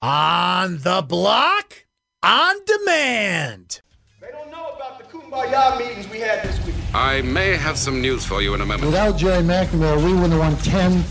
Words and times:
On 0.00 0.78
the 0.78 1.04
block, 1.08 1.86
on 2.22 2.54
demand. 2.64 3.80
They 4.20 4.28
don't 4.30 4.48
know 4.48 4.68
about 4.76 4.98
the 5.00 5.04
kumbaya 5.04 5.76
meetings 5.76 6.08
we 6.08 6.20
had 6.20 6.44
this 6.44 6.64
week. 6.64 6.76
I 6.94 7.22
may 7.22 7.56
have 7.56 7.76
some 7.76 8.00
news 8.00 8.24
for 8.24 8.40
you 8.40 8.54
in 8.54 8.60
a 8.60 8.64
moment. 8.64 8.86
Without 8.86 9.16
Jerry 9.16 9.42
McNamara, 9.42 9.96
we 9.96 10.12
wouldn't 10.12 10.34
have 10.34 10.38
won 10.38 10.56
10 10.58 11.04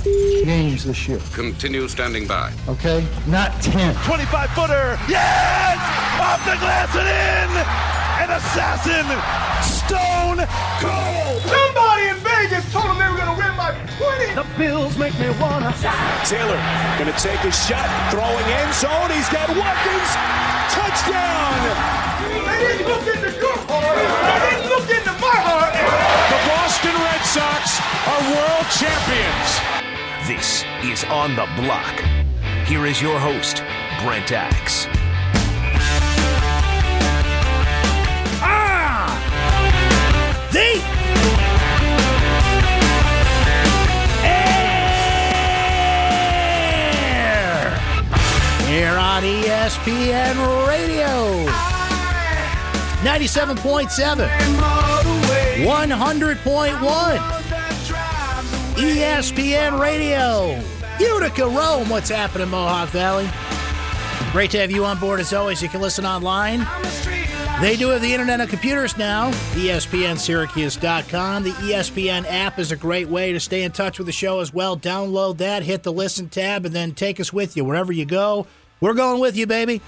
games 0.45 0.85
this 0.85 1.05
year. 1.05 1.19
Continue 1.33 1.89
standing 1.89 2.27
by. 2.27 2.53
Okay? 2.69 3.05
Not 3.27 3.61
10. 3.61 3.93
25 4.05 4.49
footer. 4.51 4.97
Yes! 5.09 5.77
Off 6.21 6.39
the 6.45 6.55
glass 6.55 6.95
and 6.95 7.07
in! 7.09 7.57
An 8.23 8.37
assassin! 8.37 9.05
Stone 9.67 10.47
Cold! 10.79 11.66
Somebody 12.47 12.65
in 12.65 12.71
told 12.71 12.87
them 12.87 12.97
they 12.97 13.09
were 13.11 13.19
going 13.19 13.35
to 13.35 13.39
win 13.43 13.53
by 13.59 13.75
20. 13.99 14.39
The 14.39 14.47
Bills 14.57 14.97
make 14.97 15.11
me 15.19 15.27
wanna. 15.35 15.75
Taylor 16.23 16.55
gonna 16.95 17.11
take 17.19 17.43
a 17.43 17.51
shot, 17.51 17.83
throwing 18.07 18.47
end 18.47 18.73
zone. 18.73 19.11
He's 19.11 19.27
got 19.27 19.51
Watkins. 19.51 20.11
Touchdown! 20.71 21.59
They 22.47 22.59
didn't 22.63 22.87
look 22.87 23.03
into 23.03 23.35
your 23.35 23.57
heart. 23.67 23.99
They 23.99 24.39
didn't 24.47 24.69
look 24.71 24.87
into 24.87 25.11
my 25.19 25.37
heart. 25.43 25.75
The 26.31 26.39
Boston 26.47 26.95
Red 26.95 27.23
Sox 27.27 27.83
are 28.07 28.23
world 28.31 28.67
champions. 28.79 29.49
This 30.23 30.63
is 30.87 31.03
On 31.11 31.35
the 31.35 31.47
Block. 31.59 31.99
Here 32.65 32.85
is 32.85 33.01
your 33.01 33.19
host, 33.19 33.63
Brent 34.03 34.31
Axe. 34.31 34.87
Ah! 38.39 39.11
The 40.53 40.96
here 48.67 48.97
on 48.97 49.23
ESPN 49.23 50.67
Radio. 50.67 51.45
97.7 53.01 54.27
100.1 55.65 57.17
ESPN 58.75 59.79
Radio. 59.79 60.61
Utica 60.99 61.45
Rome. 61.45 61.89
What's 61.89 62.09
happening 62.09 62.49
Mohawk 62.49 62.89
Valley? 62.89 63.29
Great 64.31 64.51
to 64.51 64.59
have 64.59 64.71
you 64.71 64.83
on 64.85 64.99
board 64.99 65.19
as 65.21 65.31
always. 65.31 65.61
You 65.61 65.69
can 65.69 65.79
listen 65.79 66.05
online 66.05 66.67
they 67.61 67.75
do 67.75 67.89
have 67.89 68.01
the 68.01 68.13
Internet 68.13 68.41
of 68.41 68.49
Computers 68.49 68.97
now. 68.97 69.31
ESPNSyracuse.com. 69.53 71.43
The 71.43 71.51
ESPN 71.51 72.25
app 72.29 72.59
is 72.59 72.71
a 72.71 72.75
great 72.75 73.07
way 73.07 73.33
to 73.33 73.39
stay 73.39 73.63
in 73.63 73.71
touch 73.71 73.97
with 73.97 74.05
the 74.05 74.13
show 74.13 74.39
as 74.39 74.53
well. 74.53 74.77
Download 74.77 75.37
that, 75.37 75.63
hit 75.63 75.83
the 75.83 75.91
listen 75.91 76.29
tab, 76.29 76.65
and 76.65 76.75
then 76.75 76.93
take 76.93 77.19
us 77.19 77.33
with 77.33 77.57
you 77.57 77.65
wherever 77.65 77.91
you 77.91 78.05
go. 78.05 78.45
We're 78.79 78.93
going 78.93 79.19
with 79.19 79.35
you, 79.35 79.47
baby. 79.47 79.81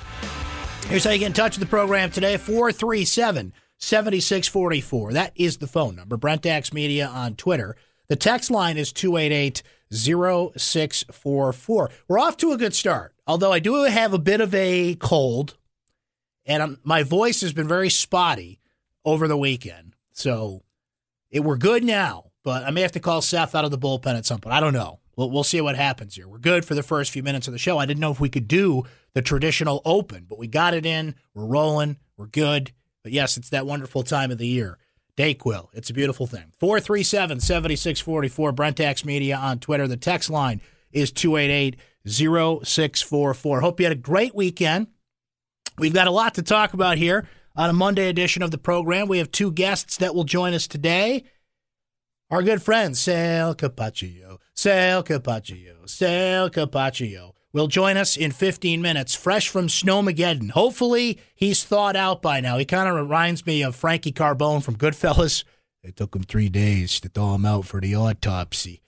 Here's 0.88 1.03
how 1.03 1.11
you 1.11 1.20
get 1.20 1.28
in 1.28 1.34
touch 1.34 1.58
with 1.58 1.67
the 1.67 1.70
program 1.70 2.09
today 2.09 2.38
437 2.38 3.53
7644. 3.78 5.14
That 5.14 5.33
is 5.36 5.58
the 5.58 5.67
phone 5.67 5.95
number. 5.95 6.17
Brent 6.17 6.48
Axe 6.48 6.73
Media 6.73 7.08
on 7.08 7.36
Twitter. 7.36 7.76
The 8.08 8.16
text 8.16 8.50
line 8.50 8.78
is 8.78 8.92
288 8.92 9.61
0644. 9.92 11.92
We're 12.08 12.20
off 12.20 12.38
to 12.38 12.52
a 12.52 12.58
good 12.58 12.73
start, 12.73 13.14
although 13.28 13.54
I 13.54 13.59
do 13.59 13.83
have 13.83 14.14
a 14.14 14.20
bit 14.20 14.42
of 14.42 14.56
a 14.56 14.95
cold 14.95 15.56
and 16.50 16.61
um 16.61 16.80
my 16.83 17.03
voice 17.03 17.39
has 17.42 17.53
been 17.53 17.67
very 17.67 17.89
spotty 17.89 18.59
over 19.05 19.28
the 19.28 19.38
weekend. 19.38 19.95
So 20.11 20.64
it, 21.31 21.42
we're 21.42 21.58
good 21.58 21.83
now, 21.83 22.31
but 22.44 22.64
I 22.64 22.72
may 22.72 22.81
have 22.81 22.92
to 22.94 23.00
call 23.00 23.22
Seth 23.22 23.55
out 23.55 23.64
of 23.64 23.72
the 23.72 23.78
bullpen 23.78 24.17
at 24.17 24.25
some 24.25 24.39
point. 24.39 24.53
I 24.53 24.59
don't 24.59 24.73
know. 24.73 25.00
We'll, 25.16 25.31
we'll 25.31 25.44
see 25.44 25.61
what 25.61 25.75
happens 25.75 26.16
here. 26.16 26.27
We're 26.27 26.39
good 26.39 26.66
for 26.66 26.75
the 26.75 26.83
first 26.83 27.11
few 27.11 27.23
minutes 27.23 27.47
of 27.47 27.53
the 27.53 27.59
show. 27.59 27.77
I 27.77 27.86
didn't 27.86 28.02
know 28.02 28.11
if 28.11 28.20
we 28.20 28.30
could 28.30 28.47
do 28.47 28.83
the 29.14 29.22
traditional 29.22 29.81
open, 29.86 30.25
but 30.27 30.39
we 30.39 30.47
got 30.47 30.73
it 30.73 30.86
in. 30.86 31.16
We're 31.33 31.45
rolling. 31.45 31.97
We're 32.17 32.27
good. 32.27 32.72
But 33.03 33.11
yes, 33.11 33.38
it's 33.38 33.50
that 33.50 33.66
wonderful 33.66 34.03
time 34.03 34.31
of 34.31 34.38
the 34.38 34.47
year. 34.47 34.77
Dayquil. 35.17 35.67
It's 35.73 35.89
a 35.89 35.94
beautiful 35.94 36.27
thing. 36.27 36.52
437 36.58 37.42
7644. 37.42 38.52
Brent 38.54 38.80
Axe 38.80 39.04
Media 39.04 39.36
on 39.38 39.59
Twitter. 39.59 39.88
The 39.88 39.98
text 39.98 40.30
line 40.30 40.61
is 40.92 41.11
288 41.11 41.76
0644. 42.05 43.61
Hope 43.61 43.80
you 43.80 43.86
had 43.86 43.93
a 43.93 43.95
great 43.95 44.33
weekend. 44.33 44.88
We've 45.80 45.94
got 45.94 46.08
a 46.08 46.12
lot 46.12 46.36
to 46.36 46.44
talk 46.44 46.73
about 46.73 46.98
here 46.98 47.26
on 47.56 47.70
a 47.70 47.73
Monday 47.73 48.10
edition 48.10 48.44
of 48.44 48.52
the 48.52 48.58
program. 48.58 49.08
We 49.08 49.20
have 49.20 49.32
two 49.32 49.52
guests 49.52 49.95
that 49.98 50.14
will 50.14 50.26
join 50.26 50.54
us 50.54 50.67
today. 50.67 51.23
Our 52.30 52.44
good 52.44 52.62
friend, 52.62 52.98
Sal 52.98 53.56
Capaccio. 53.56 54.39
Sal 54.54 55.04
Capaccio. 55.04 55.89
Sal 55.89 56.50
Capaccio 56.50 57.32
will 57.54 57.68
join 57.68 57.95
us 57.95 58.18
in 58.18 58.32
15 58.32 58.82
minutes, 58.82 59.16
fresh 59.16 59.48
from 59.48 59.68
Snowmageddon. 59.68 60.52
Hopefully, 60.52 61.18
he's 61.34 61.64
thawed 61.64 61.95
out 61.95 62.22
by 62.22 62.42
now. 62.42 62.58
He 62.58 62.66
kind 62.66 62.89
of 62.89 62.95
reminds 62.95 63.45
me 63.45 63.64
of 63.64 63.76
Frankie 63.76 64.12
Carbone 64.12 64.62
from 64.62 64.76
Goodfellas. 64.76 65.45
It 65.82 65.95
took 65.95 66.14
him 66.14 66.23
three 66.23 66.50
days 66.50 67.00
to 67.00 67.10
thaw 67.10 67.36
him 67.36 67.45
out 67.45 67.66
for 67.66 67.80
the 67.80 67.95
autopsy. 67.95 68.82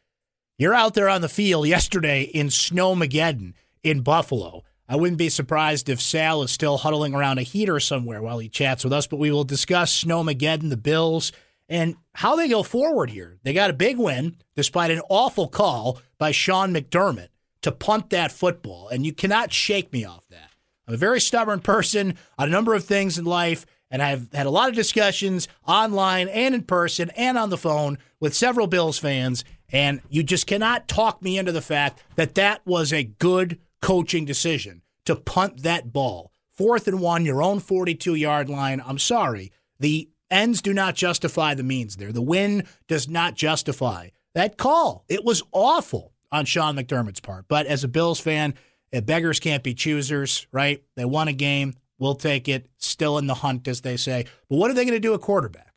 You're 0.58 0.76
out 0.76 0.94
there 0.94 1.08
on 1.08 1.22
the 1.22 1.30
field 1.30 1.68
yesterday 1.68 2.24
in 2.24 2.48
Snowmageddon 2.48 3.54
in 3.82 4.02
Buffalo. 4.02 4.64
I 4.92 4.98
wouldn't 4.98 5.18
be 5.18 5.30
surprised 5.30 5.88
if 5.88 6.02
Sal 6.02 6.44
is 6.44 6.52
still 6.52 6.78
huddling 6.78 7.16
around 7.16 7.38
a 7.38 7.44
heater 7.44 7.80
somewhere 7.80 8.22
while 8.22 8.40
he 8.40 8.50
chats 8.50 8.84
with 8.84 8.92
us, 8.92 9.08
but 9.08 9.20
we 9.20 9.32
will 9.32 9.46
discuss 9.46 10.04
Snowmageddon, 10.04 10.70
the 10.70 10.76
Bills, 10.76 11.32
and 11.70 11.96
how 12.16 12.36
they 12.36 12.50
go 12.50 12.62
forward 12.62 13.10
here. 13.10 13.38
They 13.44 13.54
got 13.54 13.70
a 13.70 13.74
big 13.74 13.98
win 13.98 14.36
despite 14.54 14.92
an 14.92 15.02
awful 15.08 15.48
call 15.48 16.02
by 16.18 16.32
Sean 16.32 16.74
McDermott 16.74 17.30
to 17.62 17.72
punt 17.72 18.10
that 18.10 18.34
football, 18.34 18.90
and 18.90 19.06
you 19.06 19.14
cannot 19.14 19.54
shake 19.54 19.94
me 19.94 20.04
off 20.04 20.28
that. 20.28 20.52
I'm 20.86 20.96
a 20.96 20.98
very 20.98 21.22
stubborn 21.22 21.62
person 21.62 22.18
on 22.38 22.50
a 22.50 22.52
number 22.52 22.74
of 22.74 22.84
things 22.84 23.18
in 23.18 23.24
life, 23.24 23.66
and 23.90 24.02
I've 24.02 24.28
had 24.34 24.46
a 24.46 24.52
lot 24.52 24.68
of 24.68 24.76
discussions 24.76 25.48
online 25.66 26.28
and 26.28 26.54
in 26.54 26.64
person 26.64 27.12
and 27.16 27.38
on 27.38 27.50
the 27.50 27.58
phone 27.58 27.98
with 28.20 28.36
several 28.36 28.68
Bills 28.68 29.00
fans, 29.00 29.46
and 29.72 30.02
you 30.10 30.22
just 30.22 30.48
cannot 30.48 30.90
talk 30.90 31.22
me 31.22 31.38
into 31.38 31.54
the 31.54 31.62
fact 31.62 32.04
that 32.18 32.36
that 32.36 32.60
was 32.66 32.92
a 32.92 33.06
good 33.06 33.58
coaching 33.82 34.26
decision 34.26 34.81
to 35.06 35.16
punt 35.16 35.64
that 35.64 35.92
ball. 35.92 36.32
Fourth 36.52 36.88
and 36.88 37.00
one, 37.00 37.26
your 37.26 37.42
own 37.42 37.60
42 37.60 38.16
yard 38.16 38.50
line. 38.50 38.82
I'm 38.86 39.00
sorry. 39.00 39.52
The 39.80 40.10
ends 40.30 40.62
do 40.62 40.74
not 40.74 40.96
justify 40.96 41.54
the 41.54 41.64
means 41.64 41.98
there. 41.98 42.12
The 42.12 42.22
win 42.22 42.66
does 42.88 43.10
not 43.10 43.36
justify 43.36 44.10
that 44.34 44.58
call. 44.58 45.06
It 45.10 45.26
was 45.26 45.44
awful 45.52 46.14
on 46.32 46.46
Sean 46.46 46.76
McDermott's 46.76 47.20
part. 47.20 47.46
But 47.48 47.66
as 47.66 47.84
a 47.84 47.90
Bills 47.90 48.20
fan, 48.20 48.54
beggars 48.92 49.40
can't 49.40 49.64
be 49.64 49.74
choosers, 49.74 50.48
right? 50.52 50.84
They 50.96 51.06
won 51.06 51.28
a 51.28 51.34
game. 51.34 51.74
We'll 52.00 52.16
take 52.16 52.48
it. 52.48 52.70
Still 52.78 53.18
in 53.18 53.28
the 53.28 53.36
hunt, 53.36 53.68
as 53.68 53.82
they 53.82 53.98
say. 53.98 54.26
But 54.50 54.56
what 54.56 54.72
are 54.72 54.74
they 54.74 54.86
going 54.86 54.96
to 54.96 55.00
do 55.00 55.14
at 55.14 55.22
quarterback? 55.22 55.74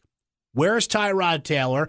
Where's 0.52 0.88
Tyrod 0.88 1.42
Taylor? 1.42 1.88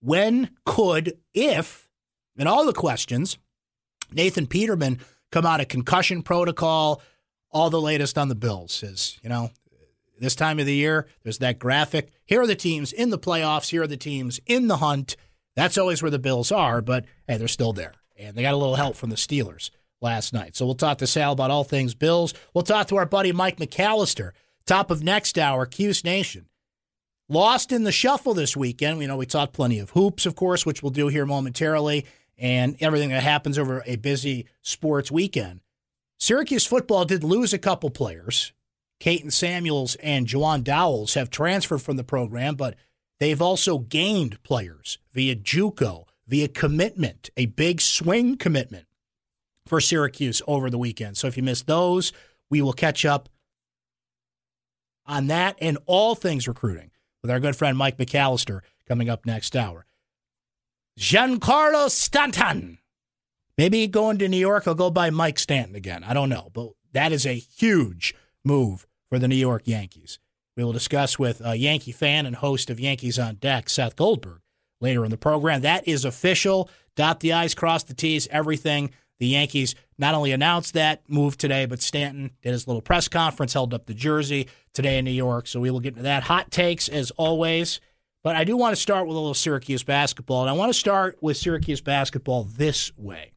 When 0.00 0.50
could, 0.64 1.18
if, 1.34 1.88
and 2.36 2.48
all 2.48 2.64
the 2.64 2.72
questions, 2.72 3.38
Nathan 4.12 4.46
Peterman 4.46 4.98
come 5.30 5.46
out 5.46 5.60
of 5.60 5.68
concussion 5.68 6.22
protocol, 6.22 7.02
all 7.50 7.70
the 7.70 7.80
latest 7.80 8.18
on 8.18 8.28
the 8.28 8.34
Bills 8.34 8.82
is, 8.82 9.18
you 9.22 9.28
know, 9.28 9.50
this 10.18 10.34
time 10.34 10.58
of 10.58 10.66
the 10.66 10.74
year, 10.74 11.06
there's 11.22 11.38
that 11.38 11.58
graphic. 11.58 12.12
Here 12.26 12.40
are 12.42 12.46
the 12.46 12.54
teams 12.54 12.92
in 12.92 13.10
the 13.10 13.18
playoffs. 13.18 13.70
Here 13.70 13.82
are 13.82 13.86
the 13.86 13.96
teams 13.96 14.38
in 14.46 14.68
the 14.68 14.76
hunt. 14.76 15.16
That's 15.56 15.78
always 15.78 16.02
where 16.02 16.10
the 16.10 16.18
Bills 16.18 16.52
are, 16.52 16.82
but 16.82 17.06
hey, 17.26 17.38
they're 17.38 17.48
still 17.48 17.72
there. 17.72 17.94
And 18.18 18.36
they 18.36 18.42
got 18.42 18.54
a 18.54 18.58
little 18.58 18.76
help 18.76 18.96
from 18.96 19.10
the 19.10 19.16
Steelers 19.16 19.70
last 20.00 20.32
night. 20.32 20.54
So 20.56 20.66
we'll 20.66 20.74
talk 20.74 20.98
to 20.98 21.06
Sal 21.06 21.32
about 21.32 21.50
all 21.50 21.64
things 21.64 21.94
Bills. 21.94 22.34
We'll 22.54 22.62
talk 22.62 22.88
to 22.88 22.96
our 22.96 23.06
buddy 23.06 23.32
Mike 23.32 23.56
McAllister, 23.56 24.32
top 24.66 24.90
of 24.90 25.02
next 25.02 25.38
hour, 25.38 25.64
Cuse 25.64 26.04
Nation. 26.04 26.46
Lost 27.28 27.72
in 27.72 27.84
the 27.84 27.92
shuffle 27.92 28.34
this 28.34 28.56
weekend. 28.56 29.00
You 29.00 29.08
know, 29.08 29.16
we 29.16 29.24
talked 29.24 29.52
plenty 29.52 29.78
of 29.78 29.90
hoops, 29.90 30.26
of 30.26 30.34
course, 30.34 30.66
which 30.66 30.82
we'll 30.82 30.90
do 30.90 31.08
here 31.08 31.24
momentarily, 31.24 32.04
and 32.40 32.76
everything 32.80 33.10
that 33.10 33.22
happens 33.22 33.58
over 33.58 33.84
a 33.86 33.96
busy 33.96 34.46
sports 34.62 35.10
weekend. 35.10 35.60
Syracuse 36.18 36.66
football 36.66 37.04
did 37.04 37.22
lose 37.22 37.52
a 37.52 37.58
couple 37.58 37.90
players. 37.90 38.52
Kayton 38.98 39.30
Samuels 39.30 39.94
and 39.96 40.26
Jawan 40.26 40.64
Dowles 40.64 41.14
have 41.14 41.30
transferred 41.30 41.82
from 41.82 41.96
the 41.96 42.04
program, 42.04 42.54
but 42.56 42.74
they've 43.18 43.40
also 43.40 43.78
gained 43.78 44.42
players 44.42 44.98
via 45.12 45.36
JUCO, 45.36 46.04
via 46.26 46.48
commitment, 46.48 47.30
a 47.36 47.46
big 47.46 47.80
swing 47.80 48.36
commitment 48.36 48.86
for 49.66 49.80
Syracuse 49.80 50.42
over 50.46 50.70
the 50.70 50.78
weekend. 50.78 51.16
So 51.16 51.26
if 51.26 51.36
you 51.36 51.42
missed 51.42 51.66
those, 51.66 52.12
we 52.50 52.60
will 52.60 52.72
catch 52.72 53.04
up 53.04 53.28
on 55.06 55.28
that 55.28 55.56
and 55.60 55.78
all 55.86 56.14
things 56.14 56.48
recruiting 56.48 56.90
with 57.22 57.30
our 57.30 57.40
good 57.40 57.56
friend 57.56 57.76
Mike 57.76 57.98
McAllister 57.98 58.60
coming 58.86 59.08
up 59.08 59.26
next 59.26 59.56
hour. 59.56 59.86
Giancarlo 61.00 61.88
Stanton. 61.88 62.76
Maybe 63.56 63.86
going 63.86 64.18
to 64.18 64.28
New 64.28 64.36
York, 64.36 64.68
I'll 64.68 64.74
go 64.74 64.90
by 64.90 65.08
Mike 65.08 65.38
Stanton 65.38 65.74
again. 65.74 66.04
I 66.04 66.12
don't 66.12 66.28
know, 66.28 66.50
but 66.52 66.72
that 66.92 67.10
is 67.10 67.24
a 67.24 67.38
huge 67.38 68.14
move 68.44 68.86
for 69.08 69.18
the 69.18 69.26
New 69.26 69.34
York 69.34 69.62
Yankees. 69.64 70.18
We 70.58 70.62
will 70.62 70.74
discuss 70.74 71.18
with 71.18 71.40
a 71.42 71.56
Yankee 71.56 71.92
fan 71.92 72.26
and 72.26 72.36
host 72.36 72.68
of 72.68 72.78
Yankees 72.78 73.18
on 73.18 73.36
Deck, 73.36 73.70
Seth 73.70 73.96
Goldberg, 73.96 74.42
later 74.82 75.02
in 75.06 75.10
the 75.10 75.16
program. 75.16 75.62
That 75.62 75.88
is 75.88 76.04
official. 76.04 76.68
Dot 76.96 77.20
the 77.20 77.32
I's, 77.32 77.54
cross 77.54 77.82
the 77.82 77.94
T's, 77.94 78.28
everything 78.30 78.90
The 79.20 79.28
Yankees 79.28 79.74
not 79.96 80.14
only 80.14 80.32
announced 80.32 80.74
that 80.74 81.08
move 81.08 81.38
today, 81.38 81.64
but 81.64 81.80
Stanton 81.80 82.32
did 82.42 82.52
his 82.52 82.66
little 82.66 82.82
press 82.82 83.08
conference, 83.08 83.54
held 83.54 83.72
up 83.72 83.86
the 83.86 83.94
jersey 83.94 84.48
today 84.74 84.98
in 84.98 85.06
New 85.06 85.12
York. 85.12 85.46
So 85.46 85.60
we 85.60 85.70
will 85.70 85.80
get 85.80 85.94
into 85.94 86.02
that. 86.02 86.24
Hot 86.24 86.50
takes 86.50 86.88
as 86.90 87.10
always. 87.12 87.80
But 88.22 88.36
I 88.36 88.44
do 88.44 88.56
want 88.56 88.74
to 88.74 88.80
start 88.80 89.06
with 89.06 89.16
a 89.16 89.20
little 89.20 89.34
Syracuse 89.34 89.82
basketball. 89.82 90.42
And 90.42 90.50
I 90.50 90.54
want 90.54 90.70
to 90.70 90.78
start 90.78 91.18
with 91.20 91.36
Syracuse 91.36 91.80
basketball 91.80 92.44
this 92.44 92.92
way. 92.96 93.32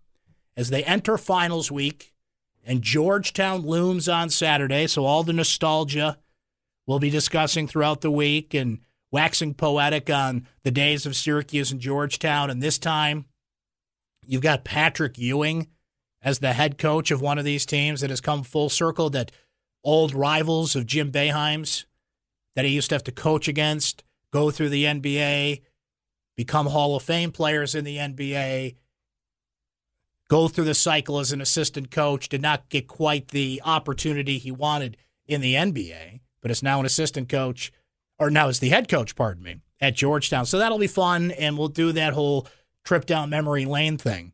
As 0.57 0.69
they 0.69 0.83
enter 0.83 1.18
finals 1.18 1.71
week, 1.71 2.13
and 2.65 2.81
Georgetown 2.81 3.62
looms 3.62 4.07
on 4.07 4.30
Saturday, 4.30 4.88
so 4.88 5.06
all 5.06 5.24
the 5.24 5.33
nostalgia 5.33 6.18
we'll 6.85 7.00
be 7.00 7.09
discussing 7.09 7.68
throughout 7.68 8.01
the 8.01 8.12
week 8.12 8.53
and 8.53 8.80
waxing 9.12 9.53
poetic 9.53 10.09
on 10.09 10.47
the 10.63 10.71
days 10.71 11.06
of 11.06 11.15
Syracuse 11.15 11.71
and 11.71 11.80
Georgetown. 11.80 12.50
And 12.50 12.62
this 12.62 12.77
time, 12.77 13.25
you've 14.25 14.41
got 14.41 14.63
Patrick 14.63 15.18
Ewing 15.18 15.68
as 16.21 16.39
the 16.39 16.53
head 16.53 16.77
coach 16.77 17.12
of 17.12 17.21
one 17.21 17.38
of 17.38 17.45
these 17.45 17.65
teams 17.65 18.01
that 18.01 18.09
has 18.09 18.21
come 18.21 18.44
full 18.44 18.69
circle, 18.69 19.09
that 19.12 19.31
old 19.83 20.13
rivals 20.13 20.75
of 20.75 20.85
Jim 20.85 21.12
Boeheim's 21.12 21.85
that 22.56 22.65
he 22.65 22.71
used 22.71 22.89
to 22.89 22.95
have 22.95 23.03
to 23.03 23.12
coach 23.12 23.47
against 23.47 24.03
go 24.33 24.50
through 24.50 24.69
the 24.69 24.85
NBA, 24.85 25.62
become 26.35 26.65
Hall 26.65 26.95
of 26.95 27.03
Fame 27.03 27.31
players 27.31 27.75
in 27.75 27.85
the 27.85 27.97
NBA, 27.97 28.75
go 30.27 30.47
through 30.47 30.65
the 30.65 30.74
cycle 30.74 31.19
as 31.19 31.31
an 31.31 31.39
assistant 31.39 31.91
coach, 31.91 32.30
did 32.30 32.41
not 32.41 32.68
get 32.69 32.88
quite 32.88 33.27
the 33.27 33.62
opportunity 33.63 34.39
he 34.39 34.51
wanted 34.51 34.97
in 35.27 35.41
the 35.41 35.53
NBA, 35.53 36.21
but 36.41 36.50
is 36.50 36.63
now 36.63 36.80
an 36.80 36.85
assistant 36.85 37.30
coach, 37.30 37.71
or 38.18 38.31
now 38.31 38.47
is 38.47 38.59
the 38.59 38.69
head 38.69 38.89
coach, 38.89 39.15
pardon 39.15 39.44
me, 39.44 39.62
at 39.80 39.94
Georgetown. 39.94 40.47
So 40.47 40.57
that'll 40.57 40.80
be 40.80 40.88
fun, 40.88 41.30
and 41.30 41.56
we'll 41.56 41.68
do 41.68 41.91
that 41.91 42.13
whole 42.13 42.47
trip 42.83 43.06
down 43.06 43.30
memory 43.30 43.65
lane 43.65 43.97
thing 43.97 44.33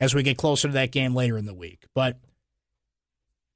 as 0.00 0.14
we 0.14 0.22
get 0.22 0.36
closer 0.36 0.68
to 0.68 0.74
that 0.74 0.92
game 0.92 1.14
later 1.14 1.38
in 1.38 1.46
the 1.46 1.54
week. 1.54 1.86
But 1.94 2.18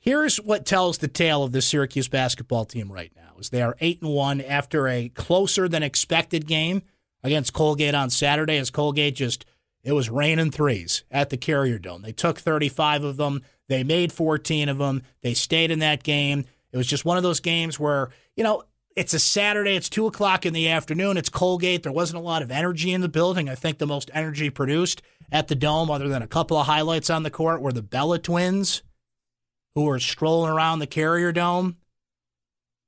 here's 0.03 0.37
what 0.37 0.67
tells 0.67 0.99
the 0.99 1.09
tale 1.09 1.43
of 1.43 1.53
the 1.53 1.63
Syracuse 1.63 2.09
basketball 2.09 2.67
team 2.67 2.93
right 2.93 3.13
now 3.17 3.39
is 3.39 3.49
they 3.49 3.63
are 3.63 3.77
8 3.81 4.03
and 4.03 4.11
1 4.11 4.41
after 4.43 4.89
a 4.89 5.09
closer 5.09 5.69
than 5.69 5.83
expected 5.83 6.47
game 6.47 6.83
against 7.23 7.55
Colgate 7.55 7.95
on 7.95 8.11
Saturday 8.11 8.59
as 8.59 8.71
Colgate 8.71 9.15
just 9.15 9.47
it 9.85 9.93
was 9.93 10.11
raining 10.11 10.51
threes 10.51 11.03
at 11.11 11.31
the 11.31 11.37
Carrier 11.37 11.79
Dome. 11.79 12.03
They 12.03 12.13
took 12.13 12.39
35 12.39 13.03
of 13.03 13.17
them. 13.17 13.43
They 13.69 13.83
made 13.83 14.13
14 14.13 14.69
of 14.69 14.79
them. 14.79 15.03
They 15.23 15.35
stayed 15.35 15.71
in 15.71 15.81
that 15.81 16.03
game. 16.03 16.45
It 16.73 16.77
was 16.77 16.87
just 16.87 17.05
one 17.05 17.17
of 17.17 17.23
those 17.23 17.41
games 17.41 17.81
where, 17.81 18.11
you 18.37 18.45
know, 18.45 18.65
it's 18.95 19.15
a 19.15 19.19
Saturday. 19.19 19.75
It's 19.75 19.89
two 19.89 20.07
o'clock 20.07 20.47
in 20.47 20.53
the 20.53 20.69
afternoon. 20.69 21.17
It's 21.17 21.29
Colgate. 21.29 21.83
There 21.83 21.93
wasn't 21.93 22.19
a 22.19 22.25
lot 22.25 22.43
of 22.43 22.51
energy 22.51 22.93
in 22.93 23.01
the 23.01 23.09
building. 23.09 23.49
I 23.49 23.55
think 23.55 23.79
the 23.79 23.87
most 23.87 24.11
energy 24.15 24.51
produced 24.51 25.03
at 25.33 25.49
the 25.49 25.55
Dome, 25.55 25.91
other 25.91 26.09
than 26.09 26.23
a 26.23 26.29
couple 26.29 26.59
of 26.59 26.67
highlights 26.67 27.11
on 27.11 27.23
the 27.23 27.31
court, 27.31 27.63
were 27.63 27.73
the 27.73 27.83
Bella 27.83 28.19
twins 28.19 28.83
who 29.75 29.85
were 29.85 29.99
strolling 29.99 30.51
around 30.51 30.79
the 30.79 30.87
Carrier 30.87 31.33
Dome, 31.33 31.77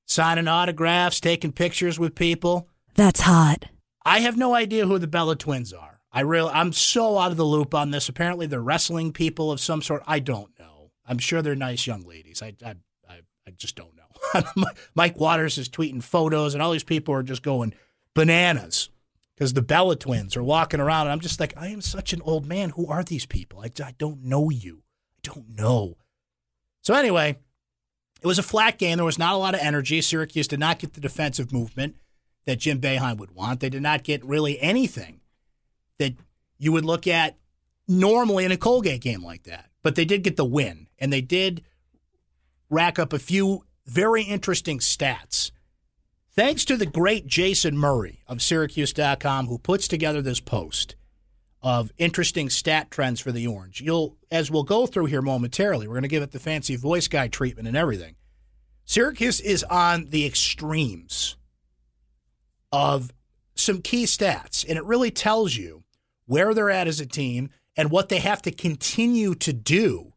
signing 0.06 0.48
autographs, 0.48 1.20
taking 1.20 1.52
pictures 1.52 1.98
with 1.98 2.14
people. 2.14 2.68
That's 2.94 3.20
hot. 3.20 3.66
I 4.04 4.20
have 4.20 4.36
no 4.36 4.54
idea 4.54 4.86
who 4.86 4.98
the 4.98 5.06
Bella 5.06 5.36
twins 5.36 5.72
are. 5.72 6.00
I 6.12 6.20
really, 6.20 6.50
I'm 6.52 6.72
so 6.72 7.18
out 7.18 7.32
of 7.32 7.36
the 7.36 7.44
loop 7.44 7.74
on 7.74 7.90
this. 7.90 8.08
Apparently, 8.08 8.46
they're 8.46 8.60
wrestling 8.60 9.12
people 9.12 9.50
of 9.50 9.60
some 9.60 9.82
sort. 9.82 10.02
I 10.06 10.20
don't 10.20 10.56
know. 10.58 10.90
I'm 11.06 11.18
sure 11.18 11.42
they're 11.42 11.56
nice 11.56 11.86
young 11.86 12.02
ladies. 12.02 12.42
I, 12.42 12.54
I, 12.64 12.76
I, 13.08 13.20
I 13.46 13.50
just 13.56 13.74
don't 13.74 13.96
know. 13.96 14.64
Mike 14.94 15.18
Waters 15.18 15.58
is 15.58 15.68
tweeting 15.68 16.02
photos, 16.02 16.54
and 16.54 16.62
all 16.62 16.70
these 16.70 16.84
people 16.84 17.14
are 17.14 17.22
just 17.22 17.42
going 17.42 17.74
bananas 18.14 18.90
because 19.34 19.54
the 19.54 19.62
Bella 19.62 19.96
twins 19.96 20.36
are 20.36 20.42
walking 20.44 20.80
around. 20.80 21.08
And 21.08 21.12
I'm 21.12 21.20
just 21.20 21.40
like, 21.40 21.54
I 21.56 21.68
am 21.68 21.80
such 21.80 22.12
an 22.12 22.22
old 22.22 22.46
man. 22.46 22.70
Who 22.70 22.86
are 22.86 23.02
these 23.02 23.26
people? 23.26 23.60
I, 23.60 23.70
I 23.84 23.94
don't 23.98 24.22
know 24.22 24.50
you. 24.50 24.82
I 25.16 25.34
don't 25.34 25.56
know. 25.56 25.96
So, 26.84 26.94
anyway, 26.94 27.36
it 28.22 28.26
was 28.26 28.38
a 28.38 28.42
flat 28.42 28.78
game. 28.78 28.96
There 28.96 29.04
was 29.04 29.18
not 29.18 29.34
a 29.34 29.38
lot 29.38 29.54
of 29.54 29.60
energy. 29.60 30.00
Syracuse 30.00 30.46
did 30.46 30.60
not 30.60 30.78
get 30.78 30.92
the 30.92 31.00
defensive 31.00 31.52
movement 31.52 31.96
that 32.44 32.60
Jim 32.60 32.80
Boeheim 32.80 33.16
would 33.16 33.34
want. 33.34 33.60
They 33.60 33.70
did 33.70 33.82
not 33.82 34.04
get 34.04 34.24
really 34.24 34.60
anything 34.60 35.20
that 35.98 36.14
you 36.58 36.72
would 36.72 36.84
look 36.84 37.06
at 37.06 37.36
normally 37.88 38.44
in 38.44 38.52
a 38.52 38.56
Colgate 38.56 39.00
game 39.00 39.24
like 39.24 39.44
that. 39.44 39.70
But 39.82 39.94
they 39.94 40.04
did 40.04 40.22
get 40.22 40.36
the 40.36 40.44
win, 40.44 40.88
and 40.98 41.12
they 41.12 41.20
did 41.20 41.62
rack 42.70 42.98
up 42.98 43.12
a 43.12 43.18
few 43.18 43.64
very 43.86 44.22
interesting 44.22 44.78
stats. 44.78 45.50
Thanks 46.30 46.64
to 46.66 46.76
the 46.76 46.86
great 46.86 47.26
Jason 47.26 47.78
Murray 47.78 48.22
of 48.26 48.42
Syracuse.com, 48.42 49.46
who 49.46 49.58
puts 49.58 49.86
together 49.86 50.20
this 50.20 50.40
post 50.40 50.96
of 51.64 51.90
interesting 51.96 52.50
stat 52.50 52.90
trends 52.90 53.20
for 53.20 53.32
the 53.32 53.46
Orange. 53.46 53.80
You'll, 53.80 54.18
as 54.30 54.50
we'll 54.50 54.64
go 54.64 54.86
through 54.86 55.06
here 55.06 55.22
momentarily, 55.22 55.88
we're 55.88 55.94
going 55.94 56.02
to 56.02 56.08
give 56.08 56.22
it 56.22 56.30
the 56.30 56.38
fancy 56.38 56.76
voice 56.76 57.08
guy 57.08 57.26
treatment 57.26 57.66
and 57.66 57.76
everything. 57.76 58.16
Syracuse 58.84 59.40
is 59.40 59.64
on 59.64 60.10
the 60.10 60.26
extremes 60.26 61.36
of 62.70 63.14
some 63.54 63.80
key 63.80 64.04
stats, 64.04 64.62
and 64.68 64.76
it 64.76 64.84
really 64.84 65.10
tells 65.10 65.56
you 65.56 65.84
where 66.26 66.52
they're 66.52 66.70
at 66.70 66.86
as 66.86 67.00
a 67.00 67.06
team 67.06 67.48
and 67.76 67.90
what 67.90 68.10
they 68.10 68.18
have 68.18 68.42
to 68.42 68.50
continue 68.50 69.34
to 69.34 69.54
do 69.54 70.12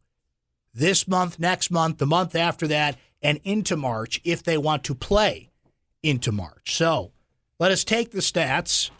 this 0.74 1.08
month, 1.08 1.38
next 1.38 1.70
month, 1.70 1.96
the 1.96 2.06
month 2.06 2.36
after 2.36 2.66
that, 2.68 2.98
and 3.22 3.40
into 3.42 3.74
March 3.74 4.20
if 4.22 4.42
they 4.42 4.58
want 4.58 4.84
to 4.84 4.94
play 4.94 5.50
into 6.02 6.30
March. 6.30 6.76
So 6.76 7.12
let 7.58 7.72
us 7.72 7.84
take 7.84 8.10
the 8.10 8.20
stats 8.20 8.90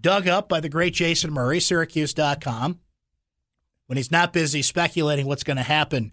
dug 0.00 0.28
up 0.28 0.48
by 0.48 0.60
the 0.60 0.68
great 0.68 0.94
Jason 0.94 1.32
Murray, 1.32 1.60
Syracuse.com, 1.60 2.78
when 3.86 3.96
he's 3.96 4.10
not 4.10 4.32
busy 4.32 4.62
speculating 4.62 5.26
what's 5.26 5.44
going 5.44 5.56
to 5.56 5.62
happen 5.62 6.12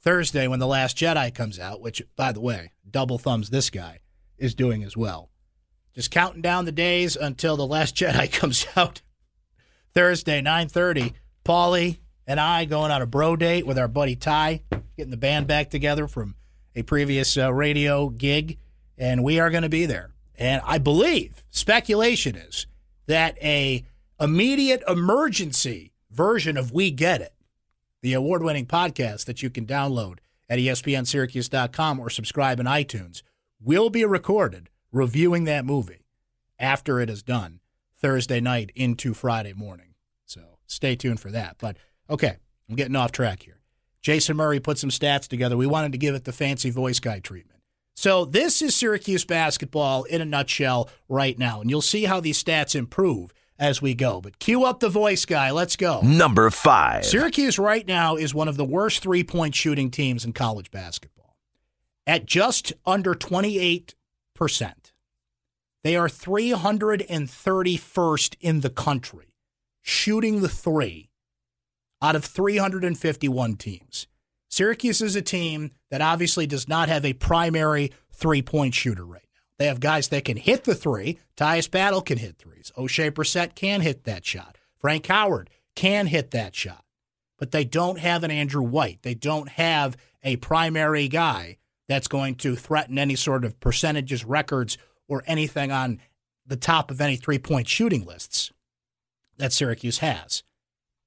Thursday 0.00 0.48
when 0.48 0.58
The 0.58 0.66
Last 0.66 0.96
Jedi 0.96 1.32
comes 1.34 1.58
out, 1.58 1.80
which, 1.80 2.02
by 2.16 2.32
the 2.32 2.40
way, 2.40 2.72
double 2.88 3.18
thumbs 3.18 3.50
this 3.50 3.70
guy 3.70 4.00
is 4.36 4.54
doing 4.54 4.82
as 4.82 4.96
well. 4.96 5.30
Just 5.94 6.10
counting 6.10 6.42
down 6.42 6.64
the 6.64 6.72
days 6.72 7.16
until 7.16 7.56
The 7.56 7.66
Last 7.66 7.94
Jedi 7.94 8.32
comes 8.32 8.66
out 8.76 9.02
Thursday, 9.94 10.40
9.30. 10.40 11.12
Paulie 11.44 11.98
and 12.26 12.40
I 12.40 12.64
going 12.64 12.90
on 12.90 13.02
a 13.02 13.06
bro 13.06 13.36
date 13.36 13.66
with 13.66 13.78
our 13.78 13.88
buddy 13.88 14.16
Ty, 14.16 14.62
getting 14.96 15.10
the 15.10 15.16
band 15.16 15.46
back 15.46 15.70
together 15.70 16.06
from 16.06 16.36
a 16.74 16.82
previous 16.82 17.36
uh, 17.36 17.52
radio 17.52 18.08
gig, 18.08 18.58
and 18.96 19.22
we 19.22 19.40
are 19.40 19.50
going 19.50 19.64
to 19.64 19.68
be 19.68 19.86
there. 19.86 20.10
And 20.36 20.62
I 20.64 20.78
believe, 20.78 21.44
speculation 21.50 22.36
is, 22.36 22.66
that 23.12 23.36
a 23.42 23.84
immediate 24.18 24.82
emergency 24.88 25.92
version 26.10 26.56
of 26.56 26.72
We 26.72 26.90
Get 26.90 27.20
It, 27.20 27.34
the 28.00 28.14
award-winning 28.14 28.64
podcast 28.64 29.26
that 29.26 29.42
you 29.42 29.50
can 29.50 29.66
download 29.66 30.18
at 30.48 30.58
espnsyracuse.com 30.58 32.00
or 32.00 32.08
subscribe 32.08 32.58
in 32.58 32.64
iTunes, 32.64 33.22
will 33.60 33.90
be 33.90 34.06
recorded 34.06 34.70
reviewing 34.92 35.44
that 35.44 35.66
movie 35.66 36.06
after 36.58 37.00
it 37.00 37.10
is 37.10 37.22
done 37.22 37.60
Thursday 37.98 38.40
night 38.40 38.72
into 38.74 39.12
Friday 39.12 39.52
morning. 39.52 39.94
So 40.24 40.56
stay 40.66 40.96
tuned 40.96 41.20
for 41.20 41.30
that. 41.32 41.56
But 41.58 41.76
okay, 42.08 42.38
I'm 42.66 42.76
getting 42.76 42.96
off 42.96 43.12
track 43.12 43.42
here. 43.42 43.60
Jason 44.00 44.38
Murray 44.38 44.58
put 44.58 44.78
some 44.78 44.90
stats 44.90 45.28
together. 45.28 45.58
We 45.58 45.66
wanted 45.66 45.92
to 45.92 45.98
give 45.98 46.14
it 46.14 46.24
the 46.24 46.32
fancy 46.32 46.70
voice 46.70 46.98
guy 46.98 47.20
treatment. 47.20 47.60
So 47.94 48.24
this 48.24 48.62
is 48.62 48.74
Syracuse 48.74 49.24
basketball 49.24 50.04
in 50.04 50.20
a 50.20 50.24
nutshell 50.24 50.88
right 51.08 51.38
now, 51.38 51.60
and 51.60 51.70
you'll 51.70 51.82
see 51.82 52.04
how 52.04 52.20
these 52.20 52.42
stats 52.42 52.74
improve 52.74 53.32
as 53.58 53.80
we 53.80 53.94
go. 53.94 54.20
But 54.20 54.38
cue 54.38 54.64
up 54.64 54.80
the 54.80 54.88
voice 54.88 55.24
guy. 55.24 55.50
Let's 55.50 55.76
go. 55.76 56.00
Number 56.00 56.50
five. 56.50 57.04
Syracuse 57.04 57.58
right 57.58 57.86
now 57.86 58.16
is 58.16 58.34
one 58.34 58.48
of 58.48 58.56
the 58.56 58.64
worst 58.64 59.02
three 59.02 59.24
point 59.24 59.54
shooting 59.54 59.90
teams 59.90 60.24
in 60.24 60.32
college 60.32 60.70
basketball 60.70 61.36
at 62.06 62.26
just 62.26 62.72
under 62.84 63.14
28%. 63.14 63.94
They 65.84 65.96
are 65.96 66.08
331st 66.08 68.36
in 68.40 68.60
the 68.60 68.70
country 68.70 69.34
shooting 69.80 70.40
the 70.40 70.48
three 70.48 71.10
out 72.00 72.16
of 72.16 72.24
351 72.24 73.56
teams. 73.56 74.06
Syracuse 74.52 75.00
is 75.00 75.16
a 75.16 75.22
team 75.22 75.70
that 75.90 76.02
obviously 76.02 76.46
does 76.46 76.68
not 76.68 76.90
have 76.90 77.06
a 77.06 77.14
primary 77.14 77.90
three 78.12 78.42
point 78.42 78.74
shooter 78.74 79.02
right 79.02 79.26
now. 79.34 79.40
They 79.56 79.66
have 79.66 79.80
guys 79.80 80.08
that 80.08 80.26
can 80.26 80.36
hit 80.36 80.64
the 80.64 80.74
three. 80.74 81.18
Tyus 81.38 81.70
Battle 81.70 82.02
can 82.02 82.18
hit 82.18 82.36
threes. 82.36 82.70
Oshae 82.76 83.10
Brissett 83.10 83.54
can 83.54 83.80
hit 83.80 84.04
that 84.04 84.26
shot. 84.26 84.58
Frank 84.76 85.06
Howard 85.06 85.48
can 85.74 86.06
hit 86.06 86.32
that 86.32 86.54
shot. 86.54 86.84
But 87.38 87.52
they 87.52 87.64
don't 87.64 87.98
have 87.98 88.24
an 88.24 88.30
Andrew 88.30 88.60
White. 88.60 88.98
They 89.00 89.14
don't 89.14 89.48
have 89.48 89.96
a 90.22 90.36
primary 90.36 91.08
guy 91.08 91.56
that's 91.88 92.06
going 92.06 92.34
to 92.34 92.54
threaten 92.54 92.98
any 92.98 93.16
sort 93.16 93.46
of 93.46 93.58
percentages, 93.58 94.22
records, 94.22 94.76
or 95.08 95.24
anything 95.26 95.72
on 95.72 95.98
the 96.46 96.56
top 96.56 96.90
of 96.90 97.00
any 97.00 97.16
three 97.16 97.38
point 97.38 97.68
shooting 97.68 98.04
lists 98.04 98.52
that 99.38 99.54
Syracuse 99.54 100.00
has. 100.00 100.42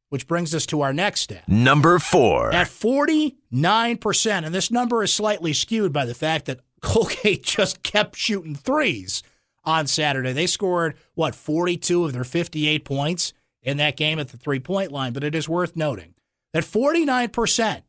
Which 0.09 0.27
brings 0.27 0.53
us 0.53 0.65
to 0.67 0.81
our 0.81 0.93
next 0.93 1.21
stat. 1.21 1.47
Number 1.47 1.99
four. 1.99 2.53
At 2.53 2.67
49%, 2.67 4.45
and 4.45 4.53
this 4.55 4.71
number 4.71 5.03
is 5.03 5.13
slightly 5.13 5.51
skewed 5.51 5.91
by 5.91 6.05
the 6.05 6.13
fact 6.13 6.45
that 6.45 6.61
Colgate 6.81 7.43
just 7.43 7.83
kept 7.83 8.15
shooting 8.15 8.55
threes 8.55 9.23
on 9.63 9.87
Saturday. 9.87 10.31
They 10.31 10.47
scored, 10.47 10.95
what, 11.15 11.35
42 11.35 12.05
of 12.05 12.13
their 12.13 12.23
58 12.23 12.85
points 12.85 13.33
in 13.63 13.77
that 13.77 13.97
game 13.97 14.19
at 14.19 14.29
the 14.29 14.37
three 14.37 14.59
point 14.59 14.91
line. 14.91 15.11
But 15.11 15.23
it 15.23 15.35
is 15.35 15.49
worth 15.49 15.75
noting 15.75 16.13
that 16.53 16.63
49% 16.63 17.81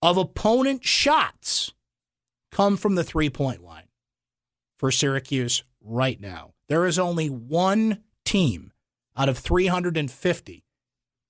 of 0.00 0.16
opponent 0.16 0.84
shots 0.84 1.72
come 2.50 2.76
from 2.76 2.94
the 2.94 3.04
three 3.04 3.30
point 3.30 3.62
line 3.62 3.88
for 4.78 4.90
Syracuse 4.90 5.64
right 5.82 6.20
now. 6.20 6.54
There 6.68 6.86
is 6.86 6.98
only 6.98 7.28
one 7.28 8.02
team 8.24 8.72
out 9.16 9.28
of 9.28 9.38
350 9.38 10.64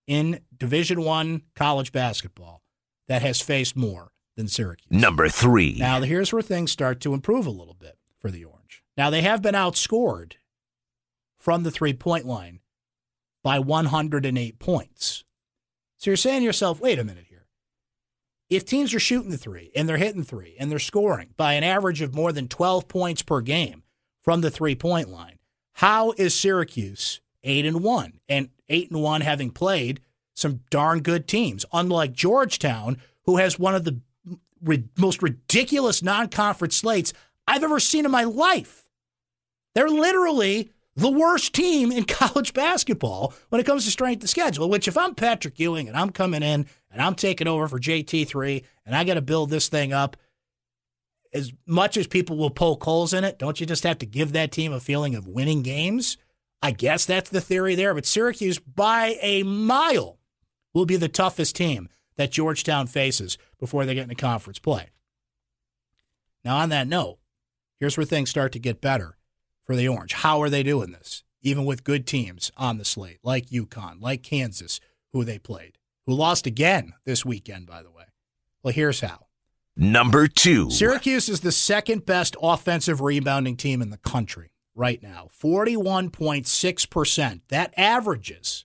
in 0.09 0.41
Division 0.57 1.03
One 1.03 1.43
college 1.55 1.93
basketball 1.93 2.63
that 3.07 3.23
has 3.23 3.41
faced 3.41 3.77
more 3.77 4.11
than 4.37 4.49
Syracuse. 4.49 4.89
Number 4.91 5.29
three. 5.29 5.77
Now, 5.79 6.01
here's 6.01 6.33
where 6.33 6.43
things 6.43 6.73
start 6.73 7.01
to 7.01 7.15
improve 7.15 7.47
a 7.47 7.51
little 7.51 7.75
bit 7.75 7.99
for 8.19 8.31
the 8.31 8.45
Orange. 8.45 8.83
Now, 8.97 9.11
they 9.11 9.23
have 9.23 9.43
been 9.43 9.55
outscored 9.55 10.33
from 11.39 11.63
the 11.63 11.71
three 11.71 11.93
point 11.93 12.27
line 12.27 12.61
by 13.45 13.59
108 13.59 14.59
points. 14.59 15.25
So 15.99 16.11
you're 16.11 16.17
saying 16.17 16.41
to 16.41 16.45
yourself, 16.45 16.81
wait 16.81 16.99
a 16.99 17.05
minute 17.05 17.27
here. 17.29 17.47
If 18.51 18.65
teams 18.65 18.95
are 18.95 19.01
shooting 19.01 19.31
the 19.31 19.37
three 19.37 19.71
and 19.77 19.89
they're 19.89 19.99
hitting 19.99 20.25
three 20.25 20.57
and 20.59 20.71
they're 20.71 20.79
scoring 20.79 21.35
by 21.37 21.53
an 21.53 21.65
average 21.65 22.01
of 22.01 22.15
more 22.15 22.33
than 22.33 22.49
12 22.49 22.89
points 22.89 23.23
per 23.23 23.41
game 23.41 23.83
from 24.23 24.41
the 24.41 24.51
three 24.51 24.75
point 24.75 25.09
line, 25.11 25.39
how 25.75 26.13
is 26.13 26.35
Syracuse 26.35 27.21
8 27.45 27.67
and 27.67 27.83
1 27.83 28.21
and 28.29 28.49
8 28.69 28.91
and 28.91 29.03
1 29.03 29.21
having 29.23 29.51
played 29.51 30.01
some 30.35 30.61
darn 30.71 31.01
good 31.01 31.27
teams 31.27 31.65
unlike 31.73 32.13
Georgetown 32.13 32.99
who 33.25 33.37
has 33.37 33.59
one 33.59 33.75
of 33.75 33.85
the 33.85 34.01
most 34.97 35.23
ridiculous 35.23 36.03
non-conference 36.03 36.77
slates 36.77 37.13
I've 37.47 37.65
ever 37.65 37.81
seen 37.81 38.05
in 38.05 38.11
my 38.11 38.25
life. 38.25 38.89
They're 39.75 39.89
literally 39.89 40.71
the 40.97 41.11
worst 41.11 41.55
team 41.55 41.93
in 41.93 42.05
college 42.07 42.53
basketball 42.53 43.33
when 43.49 43.61
it 43.61 43.65
comes 43.65 43.85
to 43.85 43.91
strength 43.91 44.23
of 44.23 44.31
schedule, 44.31 44.69
which 44.69 44.89
if 44.89 44.99
I'm 44.99 45.15
Patrick 45.15 45.59
Ewing 45.59 45.89
and 45.89 45.97
I'm 45.97 46.11
coming 46.11 46.43
in 46.43 46.67
and 46.91 47.03
I'm 47.03 47.15
taking 47.15 47.49
over 47.49 47.69
for 47.69 47.79
JT3 47.79 48.65
and 48.85 48.95
I 48.95 49.05
got 49.05 49.15
to 49.15 49.23
build 49.23 49.51
this 49.51 49.69
thing 49.69 49.93
up, 49.93 50.17
as 51.33 51.53
much 51.67 51.97
as 51.97 52.07
people 52.07 52.37
will 52.37 52.51
poke 52.51 52.83
holes 52.83 53.13
in 53.13 53.23
it, 53.23 53.39
don't 53.39 53.61
you 53.61 53.67
just 53.67 53.85
have 53.85 53.99
to 53.99 54.07
give 54.07 54.33
that 54.33 54.51
team 54.51 54.73
a 54.73 54.81
feeling 54.81 55.15
of 55.15 55.27
winning 55.27 55.63
games? 55.63 56.17
I 56.63 56.73
guess 56.73 57.05
that's 57.05 57.31
the 57.31 57.41
theory 57.41 57.75
there. 57.75 57.95
But 57.95 58.07
Syracuse, 58.07 58.59
by 58.59 59.17
a 59.21 59.43
mile, 59.43 60.19
will 60.75 60.87
be 60.87 60.97
the 60.97 61.09
toughest 61.09 61.57
team 61.57 61.89
that 62.17 62.33
Georgetown 62.33 62.87
faces 62.87 63.39
before 63.59 63.85
they 63.85 63.95
get 63.95 64.05
into 64.05 64.15
conference 64.15 64.59
play. 64.59 64.89
Now, 66.45 66.59
on 66.59 66.69
that 66.71 66.89
note, 66.89 67.19
here's 67.79 67.97
where 67.97 68.07
things 68.07 68.31
start 68.31 68.53
to 68.53 68.59
get 68.59 68.81
better 68.81 69.17
for 69.65 69.77
the 69.77 69.89
Orange. 69.89 70.15
How 70.15 70.41
are 70.43 70.51
they 70.51 70.63
doing 70.63 70.93
this? 70.93 71.23
Even 71.43 71.65
with 71.65 71.85
good 71.85 72.07
teams 72.07 72.51
on 72.57 72.79
the 72.79 72.85
slate, 72.85 73.19
like 73.23 73.47
UConn, 73.47 74.01
like 74.01 74.23
Kansas, 74.23 74.81
who 75.13 75.25
they 75.25 75.39
played, 75.39 75.79
who 76.07 76.15
lost 76.15 76.47
again 76.47 76.95
this 77.05 77.25
weekend, 77.25 77.67
by 77.67 77.83
the 77.83 77.91
way. 77.91 78.05
Well, 78.63 78.75
here's 78.75 79.01
how. 79.01 79.27
Number 79.77 80.27
two. 80.27 80.71
Syracuse 80.71 81.29
is 81.29 81.41
the 81.41 81.53
second 81.53 82.05
best 82.05 82.37
offensive 82.43 83.01
rebounding 83.01 83.57
team 83.57 83.81
in 83.81 83.91
the 83.91 83.99
country 83.99 84.51
right 84.79 85.03
now 85.03 85.29
41.6%. 85.43 87.41
That 87.49 87.75
averages 87.77 88.65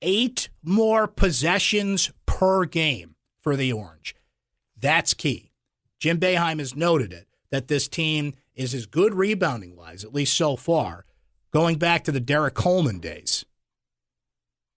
eight 0.00 0.48
more 0.62 1.06
possessions 1.06 2.12
per 2.26 2.64
game 2.64 3.16
for 3.40 3.56
the 3.56 3.72
Orange. 3.72 4.14
That's 4.78 5.14
key. 5.14 5.50
Jim 5.98 6.20
Boeheim 6.20 6.58
has 6.58 6.76
noted 6.76 7.12
it 7.12 7.26
that 7.50 7.68
this 7.68 7.88
team 7.88 8.34
is 8.54 8.74
as 8.74 8.86
good 8.86 9.14
rebounding 9.14 9.76
wise, 9.76 10.04
at 10.04 10.14
least 10.14 10.36
so 10.36 10.56
far, 10.56 11.04
going 11.52 11.78
back 11.78 12.04
to 12.04 12.12
the 12.12 12.20
Derrick 12.20 12.54
Coleman 12.54 13.00
days. 13.00 13.44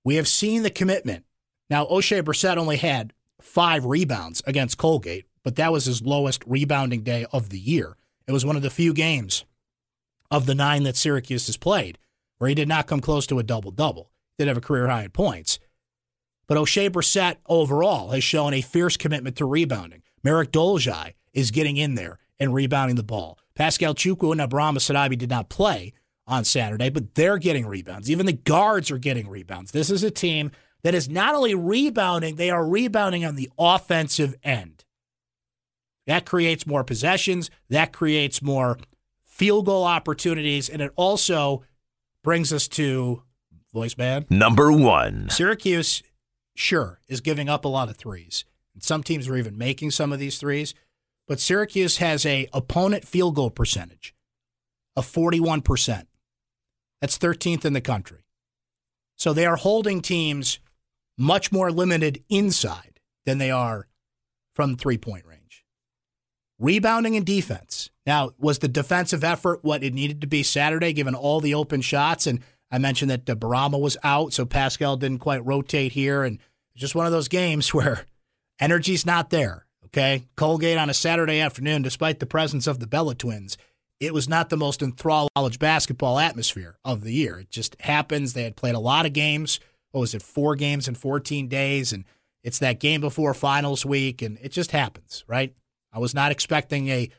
We 0.03 0.15
have 0.15 0.27
seen 0.27 0.63
the 0.63 0.69
commitment. 0.69 1.25
Now, 1.69 1.85
Oshae 1.85 2.23
Brissett 2.23 2.57
only 2.57 2.77
had 2.77 3.13
five 3.41 3.85
rebounds 3.85 4.41
against 4.47 4.77
Colgate, 4.77 5.25
but 5.43 5.57
that 5.57 5.71
was 5.71 5.85
his 5.85 6.01
lowest 6.01 6.43
rebounding 6.47 7.01
day 7.01 7.25
of 7.31 7.49
the 7.49 7.59
year. 7.59 7.97
It 8.25 8.31
was 8.31 8.45
one 8.45 8.55
of 8.55 8.61
the 8.61 8.69
few 8.69 8.93
games 8.93 9.43
of 10.29 10.45
the 10.45 10.55
nine 10.55 10.83
that 10.83 10.95
Syracuse 10.95 11.47
has 11.47 11.57
played 11.57 11.97
where 12.37 12.49
he 12.49 12.55
did 12.55 12.67
not 12.67 12.87
come 12.87 12.99
close 12.99 13.27
to 13.27 13.39
a 13.39 13.43
double 13.43 13.71
double. 13.71 14.11
Did 14.37 14.47
have 14.47 14.57
a 14.57 14.61
career 14.61 14.87
high 14.87 15.03
in 15.03 15.11
points. 15.11 15.59
But 16.47 16.57
Oshae 16.57 16.89
Brissett 16.89 17.37
overall 17.47 18.11
has 18.11 18.23
shown 18.23 18.53
a 18.53 18.61
fierce 18.61 18.95
commitment 18.95 19.35
to 19.37 19.45
rebounding. 19.45 20.03
Marek 20.23 20.51
Dolezaj 20.51 21.13
is 21.33 21.51
getting 21.51 21.77
in 21.77 21.95
there 21.95 22.19
and 22.39 22.53
rebounding 22.53 22.95
the 22.95 23.03
ball. 23.03 23.39
Pascal 23.55 23.95
Chukwu 23.95 24.31
and 24.31 24.41
Abraham 24.41 24.75
Sidibe 24.75 25.17
did 25.17 25.29
not 25.29 25.49
play 25.49 25.93
on 26.27 26.43
Saturday, 26.43 26.89
but 26.89 27.15
they're 27.15 27.37
getting 27.37 27.65
rebounds. 27.65 28.11
Even 28.11 28.25
the 28.25 28.33
guards 28.33 28.91
are 28.91 28.97
getting 28.97 29.27
rebounds. 29.27 29.71
This 29.71 29.89
is 29.89 30.03
a 30.03 30.11
team 30.11 30.51
that 30.83 30.93
is 30.93 31.09
not 31.09 31.35
only 31.35 31.55
rebounding, 31.55 32.35
they 32.35 32.49
are 32.49 32.65
rebounding 32.65 33.25
on 33.25 33.35
the 33.35 33.49
offensive 33.57 34.35
end. 34.43 34.85
That 36.05 36.25
creates 36.25 36.67
more 36.67 36.83
possessions, 36.83 37.49
that 37.69 37.91
creates 37.91 38.41
more 38.41 38.77
field 39.37 39.67
goal 39.67 39.83
opportunities, 39.83 40.67
and 40.67 40.81
it 40.81 40.91
also 40.95 41.63
brings 42.23 42.51
us 42.51 42.67
to 42.67 43.21
voice 43.71 43.97
man. 43.97 44.25
Number 44.29 44.71
one. 44.71 45.29
Syracuse, 45.29 46.01
sure, 46.55 46.99
is 47.07 47.21
giving 47.21 47.47
up 47.47 47.63
a 47.63 47.67
lot 47.67 47.89
of 47.89 47.97
threes. 47.97 48.45
And 48.73 48.83
some 48.83 49.03
teams 49.03 49.27
are 49.27 49.37
even 49.37 49.57
making 49.57 49.91
some 49.91 50.11
of 50.11 50.19
these 50.19 50.39
threes. 50.39 50.73
But 51.27 51.39
Syracuse 51.39 51.97
has 51.97 52.25
a 52.25 52.47
opponent 52.53 53.05
field 53.05 53.35
goal 53.35 53.51
percentage 53.51 54.15
of 54.95 55.05
41%. 55.05 56.05
That's 57.01 57.17
13th 57.17 57.65
in 57.65 57.73
the 57.73 57.81
country. 57.81 58.25
So 59.15 59.33
they 59.33 59.45
are 59.45 59.57
holding 59.57 60.01
teams 60.01 60.59
much 61.17 61.51
more 61.51 61.71
limited 61.71 62.23
inside 62.29 62.99
than 63.25 63.37
they 63.37 63.51
are 63.51 63.87
from 64.55 64.75
three 64.75 64.97
point 64.97 65.25
range. 65.25 65.65
Rebounding 66.59 67.15
and 67.15 67.25
defense. 67.25 67.91
Now, 68.05 68.31
was 68.39 68.59
the 68.59 68.67
defensive 68.67 69.23
effort 69.23 69.63
what 69.63 69.83
it 69.83 69.93
needed 69.93 70.21
to 70.21 70.27
be 70.27 70.41
Saturday, 70.43 70.93
given 70.93 71.13
all 71.13 71.39
the 71.39 71.53
open 71.53 71.81
shots? 71.81 72.25
And 72.25 72.39
I 72.71 72.77
mentioned 72.79 73.11
that 73.11 73.25
Bourama 73.25 73.79
was 73.79 73.97
out, 74.03 74.33
so 74.33 74.45
Pascal 74.45 74.97
didn't 74.97 75.19
quite 75.19 75.45
rotate 75.45 75.91
here. 75.91 76.23
And 76.23 76.39
just 76.75 76.95
one 76.95 77.05
of 77.05 77.11
those 77.11 77.27
games 77.27 77.73
where 77.73 78.05
energy's 78.59 79.05
not 79.05 79.29
there. 79.29 79.65
Okay. 79.85 80.25
Colgate 80.35 80.77
on 80.77 80.89
a 80.89 80.93
Saturday 80.93 81.39
afternoon, 81.39 81.81
despite 81.81 82.19
the 82.19 82.25
presence 82.25 82.67
of 82.67 82.79
the 82.79 82.87
Bella 82.87 83.15
twins, 83.15 83.57
it 83.99 84.13
was 84.13 84.29
not 84.29 84.49
the 84.49 84.57
most 84.57 84.81
enthralled 84.81 85.29
college 85.35 85.59
basketball 85.59 86.19
atmosphere 86.19 86.77
of 86.85 87.03
the 87.03 87.13
year. 87.13 87.39
It 87.39 87.49
just 87.49 87.75
happens. 87.81 88.33
They 88.33 88.43
had 88.43 88.55
played 88.55 88.75
a 88.75 88.79
lot 88.79 89.05
of 89.05 89.13
games. 89.13 89.59
What 89.91 90.01
was 90.01 90.13
it, 90.13 90.21
four 90.21 90.55
games 90.55 90.87
in 90.87 90.95
14 90.95 91.47
days? 91.47 91.93
And 91.93 92.03
it's 92.43 92.59
that 92.59 92.79
game 92.79 93.01
before 93.01 93.33
finals 93.33 93.85
week, 93.85 94.21
and 94.21 94.37
it 94.41 94.51
just 94.51 94.71
happens, 94.71 95.23
right? 95.27 95.55
I 95.97 95.99
was 95.99 96.13
not 96.13 96.31
expecting 96.31 96.89
a 96.89 97.09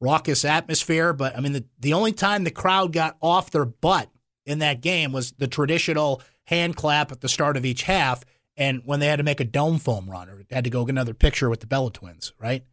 raucous 0.00 0.42
atmosphere, 0.42 1.12
but 1.12 1.36
I 1.36 1.40
mean, 1.40 1.52
the, 1.52 1.66
the 1.78 1.92
only 1.92 2.12
time 2.12 2.44
the 2.44 2.50
crowd 2.50 2.94
got 2.94 3.18
off 3.20 3.50
their 3.50 3.66
butt 3.66 4.08
in 4.46 4.60
that 4.60 4.80
game 4.80 5.12
was 5.12 5.32
the 5.32 5.46
traditional 5.46 6.22
hand 6.44 6.74
clap 6.74 7.12
at 7.12 7.20
the 7.20 7.28
start 7.28 7.58
of 7.58 7.66
each 7.66 7.82
half 7.82 8.24
and 8.56 8.80
when 8.86 9.00
they 9.00 9.06
had 9.06 9.16
to 9.16 9.22
make 9.22 9.40
a 9.40 9.44
dome 9.44 9.78
foam 9.78 10.08
run 10.08 10.30
or 10.30 10.42
had 10.50 10.64
to 10.64 10.70
go 10.70 10.86
get 10.86 10.92
another 10.92 11.12
picture 11.12 11.50
with 11.50 11.60
the 11.60 11.66
Bella 11.66 11.90
twins, 11.90 12.32
right? 12.38 12.64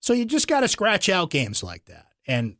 So 0.00 0.12
you 0.12 0.26
just 0.26 0.48
got 0.48 0.60
to 0.60 0.68
scratch 0.68 1.08
out 1.08 1.30
games 1.30 1.62
like 1.62 1.86
that 1.86 2.08
and 2.26 2.56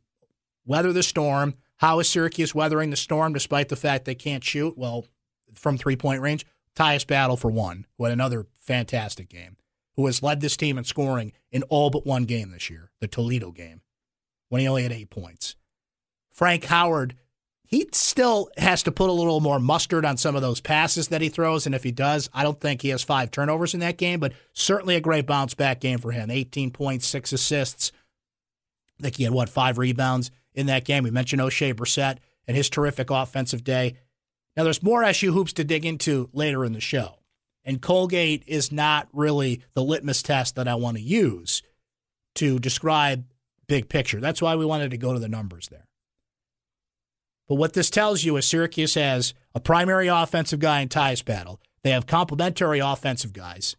weather 0.65 0.91
the 0.91 1.03
storm. 1.03 1.53
How 1.75 1.99
is 1.99 2.09
Syracuse 2.09 2.55
weathering 2.55 2.89
the 2.89 2.97
storm 2.97 3.33
despite 3.33 3.69
the 3.69 3.75
fact 3.75 4.05
they 4.05 4.15
can't 4.15 4.43
shoot? 4.43 4.75
Well, 4.75 5.05
from 5.53 5.77
three 5.77 5.95
point 5.95 6.23
range, 6.23 6.43
Tyus 6.75 7.05
Battle 7.05 7.37
for 7.37 7.51
one, 7.51 7.85
who 7.97 8.05
had 8.05 8.13
another 8.13 8.47
fantastic 8.59 9.29
game, 9.29 9.57
who 9.97 10.05
has 10.05 10.23
led 10.23 10.39
this 10.39 10.55
team 10.55 10.77
in 10.77 10.85
scoring 10.85 11.33
in 11.51 11.63
all 11.63 11.89
but 11.89 12.05
one 12.05 12.23
game 12.23 12.51
this 12.51 12.69
year, 12.69 12.91
the 13.01 13.07
Toledo 13.07 13.51
game, 13.51 13.81
when 14.47 14.61
he 14.61 14.67
only 14.67 14.83
had 14.83 14.93
eight 14.93 15.09
points. 15.09 15.57
Frank 16.31 16.63
Howard 16.65 17.15
he 17.67 17.85
still 17.91 18.49
has 18.57 18.81
to 18.83 18.93
put 18.93 19.09
a 19.09 19.13
little 19.13 19.41
more 19.41 19.59
mustard 19.59 20.05
on 20.05 20.15
some 20.15 20.37
of 20.37 20.41
those 20.41 20.61
passes 20.61 21.09
that 21.09 21.21
he 21.21 21.27
throws. 21.27 21.65
And 21.65 21.75
if 21.75 21.83
he 21.83 21.91
does, 21.91 22.29
I 22.33 22.43
don't 22.43 22.59
think 22.59 22.81
he 22.81 22.89
has 22.89 23.03
five 23.03 23.29
turnovers 23.29 23.73
in 23.73 23.81
that 23.81 23.97
game, 23.97 24.21
but 24.21 24.31
certainly 24.53 24.95
a 24.95 25.01
great 25.01 25.27
bounce 25.27 25.53
back 25.53 25.81
game 25.81 25.99
for 25.99 26.11
him. 26.11 26.31
18 26.31 26.71
points, 26.71 27.05
six 27.05 27.33
assists. 27.33 27.91
I 28.99 29.03
think 29.03 29.17
he 29.17 29.25
had, 29.25 29.33
what, 29.33 29.49
five 29.49 29.77
rebounds 29.77 30.31
in 30.53 30.67
that 30.67 30.85
game. 30.85 31.03
We 31.03 31.11
mentioned 31.11 31.41
Oshae 31.41 31.73
Brissett 31.73 32.19
and 32.47 32.55
his 32.55 32.69
terrific 32.69 33.09
offensive 33.09 33.65
day. 33.65 33.97
Now, 34.55 34.63
there's 34.63 34.81
more 34.81 35.03
SU 35.03 35.33
hoops 35.33 35.53
to 35.53 35.65
dig 35.65 35.85
into 35.85 36.29
later 36.31 36.63
in 36.63 36.71
the 36.71 36.79
show. 36.79 37.16
And 37.67 37.81
Colgate 37.81 38.43
is 38.47 38.71
not 38.71 39.09
really 39.11 39.61
the 39.73 39.83
litmus 39.83 40.23
test 40.23 40.55
that 40.55 40.69
I 40.69 40.75
want 40.75 40.95
to 40.95 41.03
use 41.03 41.61
to 42.35 42.59
describe 42.59 43.25
big 43.67 43.89
picture. 43.89 44.21
That's 44.21 44.41
why 44.41 44.55
we 44.55 44.65
wanted 44.65 44.91
to 44.91 44.97
go 44.97 45.11
to 45.11 45.19
the 45.19 45.27
numbers 45.27 45.67
there. 45.67 45.85
But 47.49 47.55
what 47.55 47.73
this 47.73 47.89
tells 47.89 48.23
you 48.23 48.37
is 48.37 48.47
Syracuse 48.47 48.93
has 48.95 49.33
a 49.53 49.59
primary 49.59 50.07
offensive 50.07 50.61
guy 50.61 50.79
in 50.79 50.87
Tyus 50.87 51.23
Battle. 51.23 51.59
They 51.83 51.91
have 51.91 52.07
complementary 52.07 52.79
offensive 52.79 53.33
guys. 53.33 53.75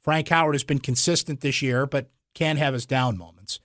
Frank 0.00 0.28
Howard 0.28 0.54
has 0.54 0.64
been 0.64 0.78
consistent 0.78 1.40
this 1.40 1.60
year, 1.60 1.86
but 1.86 2.10
can 2.34 2.56
have 2.56 2.74
his 2.74 2.86
down 2.86 3.18
moments. 3.18 3.58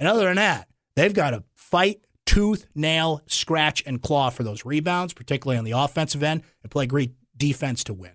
And 0.00 0.08
other 0.08 0.24
than 0.24 0.36
that, 0.36 0.68
they've 0.94 1.12
got 1.12 1.30
to 1.30 1.44
fight 1.54 2.00
tooth, 2.24 2.66
nail, 2.74 3.20
scratch, 3.26 3.82
and 3.84 4.00
claw 4.00 4.30
for 4.30 4.42
those 4.42 4.64
rebounds, 4.64 5.12
particularly 5.12 5.58
on 5.58 5.64
the 5.64 5.72
offensive 5.72 6.22
end, 6.22 6.42
and 6.62 6.70
play 6.70 6.86
great 6.86 7.12
defense 7.36 7.84
to 7.84 7.94
win. 7.94 8.12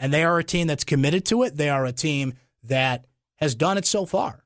And 0.00 0.12
they 0.12 0.22
are 0.24 0.38
a 0.38 0.44
team 0.44 0.66
that's 0.66 0.84
committed 0.84 1.24
to 1.26 1.42
it. 1.42 1.56
They 1.56 1.68
are 1.68 1.84
a 1.84 1.92
team 1.92 2.34
that 2.64 3.06
has 3.36 3.54
done 3.54 3.78
it 3.78 3.86
so 3.86 4.06
far. 4.06 4.44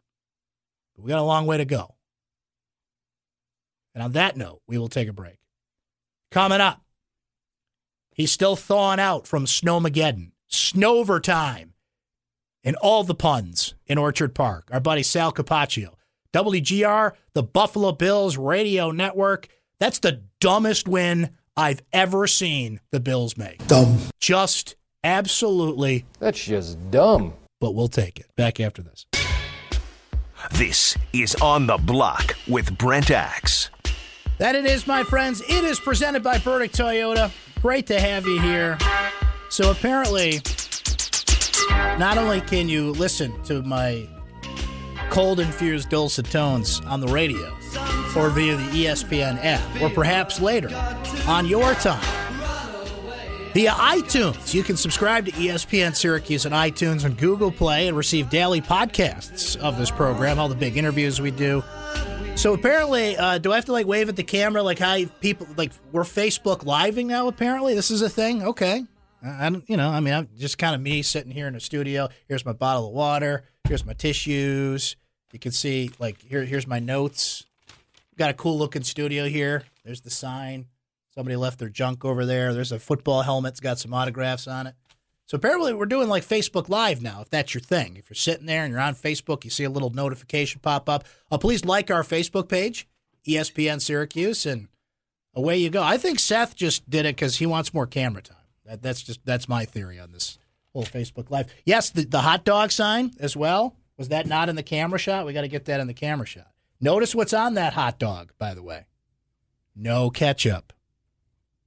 But 0.97 1.05
we 1.05 1.11
got 1.11 1.19
a 1.19 1.23
long 1.23 1.47
way 1.47 1.59
to 1.59 1.65
go. 1.65 1.95
And 3.95 4.03
on 4.03 4.13
that 4.13 4.37
note, 4.37 4.63
we 4.67 4.79
will 4.79 4.89
take 4.89 5.09
a 5.09 5.13
break. 5.13 5.39
Coming 6.31 6.61
up, 6.61 6.81
he's 8.15 8.33
still 8.33 8.57
thawing 8.57 9.01
out 9.01 9.27
from 9.27 9.45
Snowmageddon, 9.45 10.33
Snover 10.51 11.23
time, 11.23 11.75
and 12.65 12.77
all 12.77 13.05
the 13.05 13.15
puns 13.15 13.75
in 13.87 13.99
Orchard 13.99 14.35
Park. 14.35 14.69
Our 14.73 14.81
buddy 14.81 15.03
Sal 15.03 15.33
Capaccio. 15.33 15.95
WGR, 16.33 17.13
the 17.35 17.43
Buffalo 17.43 17.93
Bills 17.93 18.39
Radio 18.39 18.91
Network. 18.91 19.49
That's 19.79 19.99
the 19.99 20.23
dumbest 20.41 20.89
win 20.89 21.31
I've 21.57 21.83
ever 21.93 22.27
seen 22.27 22.81
the 22.91 23.01
Bills 23.01 23.37
make. 23.37 23.67
Dumb. 23.67 23.99
Just 24.19 24.77
absolutely, 25.05 26.05
That's 26.19 26.43
just 26.45 26.91
dumb. 26.91 27.35
but 27.61 27.75
we'll 27.75 27.89
take 27.89 28.19
it. 28.21 28.27
Back 28.37 28.61
after 28.61 28.83
this. 28.83 29.07
This 30.53 30.97
is 31.13 31.35
On 31.37 31.67
the 31.67 31.77
Block 31.79 32.37
with 32.49 32.77
Brent 32.77 33.11
Axe. 33.11 33.71
That 34.39 34.55
it 34.57 34.65
is, 34.65 34.87
my 34.87 35.05
friends. 35.05 35.41
It 35.43 35.63
is 35.65 35.79
presented 35.79 36.23
by 36.25 36.39
Burdick 36.39 36.73
Toyota. 36.73 37.31
Great 37.61 37.87
to 37.87 38.01
have 38.01 38.27
you 38.27 38.41
here. 38.41 38.77
So 39.51 39.71
apparently, 39.71 40.41
not 41.99 42.19
only 42.19 42.41
can 42.41 42.69
you 42.69 42.91
listen 42.93 43.41
to 43.45 43.63
my 43.63 44.09
cold 45.11 45.39
infused 45.39 45.91
dulcet 45.91 46.27
tones 46.27 46.81
on 46.87 47.01
the 47.01 47.07
radio 47.09 47.53
or 48.17 48.31
via 48.31 48.57
the 48.57 48.85
ESPN 48.85 49.39
app, 49.45 49.81
or 49.83 49.91
perhaps 49.91 50.41
later 50.41 50.69
on 51.29 51.47
your 51.47 51.75
time 51.75 52.03
via 53.53 53.71
iTunes. 53.71 54.55
You 54.55 54.63
can 54.63 54.77
subscribe 54.77 55.27
to 55.27 55.33
ESPN 55.33 55.95
Syracuse 55.95 56.47
on 56.47 56.53
iTunes 56.53 57.05
and 57.05 57.17
Google 57.17 57.53
Play 57.53 57.89
and 57.89 57.97
receive 57.97 58.31
daily 58.31 58.61
podcasts 58.61 59.57
of 59.57 59.79
this 59.79 59.91
program, 59.91 60.39
all 60.39 60.49
the 60.49 60.55
big 60.55 60.77
interviews 60.77 61.21
we 61.21 61.31
do. 61.31 61.63
So 62.35 62.55
apparently, 62.55 63.17
uh, 63.17 63.39
do 63.39 63.53
I 63.53 63.57
have 63.57 63.67
to 63.67 63.73
like 63.73 63.87
wave 63.87 64.09
at 64.09 64.17
the 64.17 64.23
camera 64.23 64.63
like 64.63 64.79
how 64.79 65.05
people 65.21 65.47
like 65.57 65.73
we're 65.93 66.03
Facebook 66.03 66.65
living 66.65 67.07
now? 67.07 67.29
Apparently, 67.29 67.75
this 67.75 67.91
is 67.91 68.03
a 68.03 68.09
thing. 68.09 68.43
Okay, 68.43 68.85
I, 69.23 69.47
I 69.47 69.51
don't, 69.51 69.69
you 69.69 69.77
know, 69.77 69.91
I 69.91 70.01
mean, 70.01 70.15
I'm 70.15 70.29
just 70.39 70.59
kind 70.59 70.75
of 70.75 70.81
me 70.81 71.03
sitting 71.03 71.31
here 71.31 71.47
in 71.47 71.55
the 71.55 71.61
studio. 71.61 72.09
Here's 72.29 72.45
my 72.47 72.53
bottle 72.53 72.89
of 72.89 72.95
water. 72.95 73.45
Here's 73.69 73.85
my 73.85 73.93
tissues. 73.93 74.97
You 75.33 75.39
can 75.39 75.53
see 75.53 75.91
like 75.99 76.21
here. 76.23 76.45
Here's 76.45 76.67
my 76.67 76.79
notes. 76.79 77.45
Got 78.19 78.31
a 78.31 78.35
cool 78.35 78.59
looking 78.59 78.83
studio 78.83 79.29
here. 79.29 79.65
There's 79.85 80.01
the 80.01 80.11
sign. 80.11 80.67
Somebody 81.15 81.37
left 81.37 81.59
their 81.59 81.69
junk 81.69 82.05
over 82.05 82.25
there. 82.25 82.55
There's 82.55 82.73
a 82.73 82.79
football 82.79 83.23
helmet. 83.23 83.53
It's 83.53 83.61
got 83.61 83.79
some 83.79 83.93
autographs 83.93 84.47
on 84.47 84.67
it. 84.67 84.75
So 85.27 85.37
apparently 85.37 85.73
we're 85.73 85.87
doing 85.87 86.09
like 86.09 86.27
Facebook 86.27 86.69
Live 86.69 87.01
now, 87.03 87.21
if 87.23 87.31
that's 87.31 87.55
your 87.55 87.61
thing. 87.61 87.97
If 87.97 88.11
you're 88.11 88.15
sitting 88.15 88.47
there 88.47 88.65
and 88.65 88.73
you're 88.73 88.81
on 88.81 88.95
Facebook, 88.95 89.45
you 89.45 89.51
see 89.51 89.65
a 89.65 89.71
little 89.71 89.91
notification 89.91 90.61
pop 90.61 90.89
up. 90.89 91.05
Uh, 91.31 91.39
please 91.39 91.65
like 91.65 91.91
our 91.91 92.03
Facebook 92.03 92.49
page, 92.49 92.87
ESPN 93.27 93.81
Syracuse, 93.81 94.45
and 94.47 94.69
away 95.35 95.59
you 95.59 95.71
go. 95.71 95.83
I 95.83 95.97
think 95.97 96.19
Seth 96.19 96.55
just 96.55 96.89
did 96.89 97.07
it 97.07 97.17
because 97.17 97.37
he 97.37 97.47
wants 97.47 97.73
more 97.73 97.87
camera 97.87 98.23
time. 98.23 98.37
That, 98.67 98.83
that's 98.83 99.03
just 99.03 99.25
that's 99.25 99.49
my 99.49 99.65
theory 99.65 99.99
on 99.99 100.13
this 100.13 100.39
whole 100.73 100.85
Facebook 100.85 101.31
Live. 101.31 101.53
Yes, 101.65 101.91
the, 101.91 102.05
the 102.05 102.21
hot 102.21 102.45
dog 102.45 102.71
sign 102.71 103.13
as 103.21 103.37
well. 103.37 103.77
Was 103.97 104.09
that 104.09 104.27
not 104.27 104.49
in 104.49 104.57
the 104.57 104.63
camera 104.63 104.99
shot? 104.99 105.27
We 105.27 105.33
got 105.33 105.43
to 105.43 105.49
get 105.49 105.67
that 105.67 105.81
in 105.81 105.87
the 105.87 105.95
camera 105.95 106.27
shot. 106.27 106.49
Notice 106.81 107.15
what's 107.15 107.33
on 107.33 107.55
that 107.55 107.75
hot 107.75 107.99
dog, 107.99 108.33
by 108.39 108.55
the 108.55 108.63
way. 108.63 108.87
No 109.77 110.11
ketchup. 110.11 110.73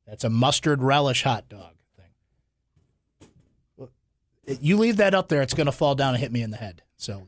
That's 0.07 0.23
a 0.23 0.29
mustard 0.29 0.83
relish 0.83 1.23
hot 1.23 1.49
dog 1.49 1.73
thing. 1.97 3.89
You 4.59 4.77
leave 4.77 4.97
that 4.97 5.15
up 5.15 5.29
there, 5.29 5.41
it's 5.41 5.53
going 5.53 5.65
to 5.65 5.71
fall 5.71 5.95
down 5.95 6.13
and 6.13 6.21
hit 6.21 6.31
me 6.31 6.41
in 6.41 6.51
the 6.51 6.57
head. 6.57 6.83
So 6.97 7.27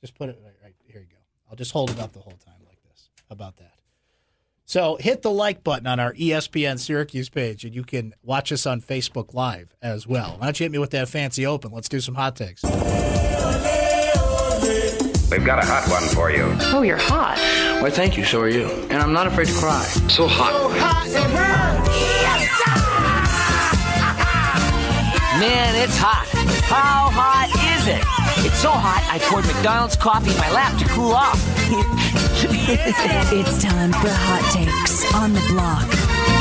just 0.00 0.14
put 0.14 0.28
it 0.28 0.38
right, 0.42 0.54
right 0.62 0.74
here. 0.84 1.00
You 1.00 1.06
go. 1.06 1.16
I'll 1.50 1.56
just 1.56 1.72
hold 1.72 1.90
it 1.90 1.98
up 1.98 2.12
the 2.12 2.20
whole 2.20 2.38
time 2.44 2.60
like 2.66 2.82
this. 2.82 3.10
How 3.28 3.34
about 3.34 3.56
that? 3.56 3.72
So 4.64 4.96
hit 5.00 5.22
the 5.22 5.30
like 5.30 5.64
button 5.64 5.86
on 5.86 5.98
our 5.98 6.12
ESPN 6.12 6.78
Syracuse 6.78 7.30
page, 7.30 7.64
and 7.64 7.74
you 7.74 7.84
can 7.84 8.14
watch 8.22 8.52
us 8.52 8.66
on 8.66 8.82
Facebook 8.82 9.32
Live 9.32 9.74
as 9.80 10.06
well. 10.06 10.36
Why 10.38 10.46
don't 10.46 10.60
you 10.60 10.64
hit 10.64 10.72
me 10.72 10.78
with 10.78 10.90
that 10.90 11.08
fancy 11.08 11.46
open? 11.46 11.72
Let's 11.72 11.88
do 11.88 12.00
some 12.00 12.14
hot 12.14 12.36
takes. 12.36 12.62
We've 15.30 15.44
got 15.44 15.62
a 15.62 15.66
hot 15.66 15.88
one 15.90 16.02
for 16.14 16.30
you. 16.30 16.54
Oh, 16.74 16.82
you're 16.82 16.98
hot. 16.98 17.38
Why, 17.82 17.90
thank 17.90 18.16
you. 18.18 18.24
So 18.24 18.40
are 18.40 18.48
you. 18.48 18.66
And 18.90 18.94
I'm 18.94 19.12
not 19.12 19.26
afraid 19.26 19.46
to 19.46 19.54
cry. 19.54 19.84
So 20.08 20.26
hot. 20.26 21.47
Man, 25.38 25.76
it's 25.76 25.96
hot. 25.96 26.26
How 26.64 27.10
hot 27.14 27.46
is 27.78 27.86
it? 27.86 28.02
It's 28.44 28.58
so 28.58 28.70
hot, 28.70 29.06
I 29.08 29.18
poured 29.20 29.46
McDonald's 29.46 29.94
coffee 29.94 30.32
in 30.32 30.36
my 30.36 30.50
lap 30.50 30.76
to 30.80 30.84
cool 30.88 31.12
off. 31.12 31.38
It's 32.70 33.62
time 33.62 33.92
for 33.92 34.08
Hot 34.10 34.52
Takes 34.52 35.14
on 35.14 35.32
the 35.32 35.40
Block. 35.48 35.86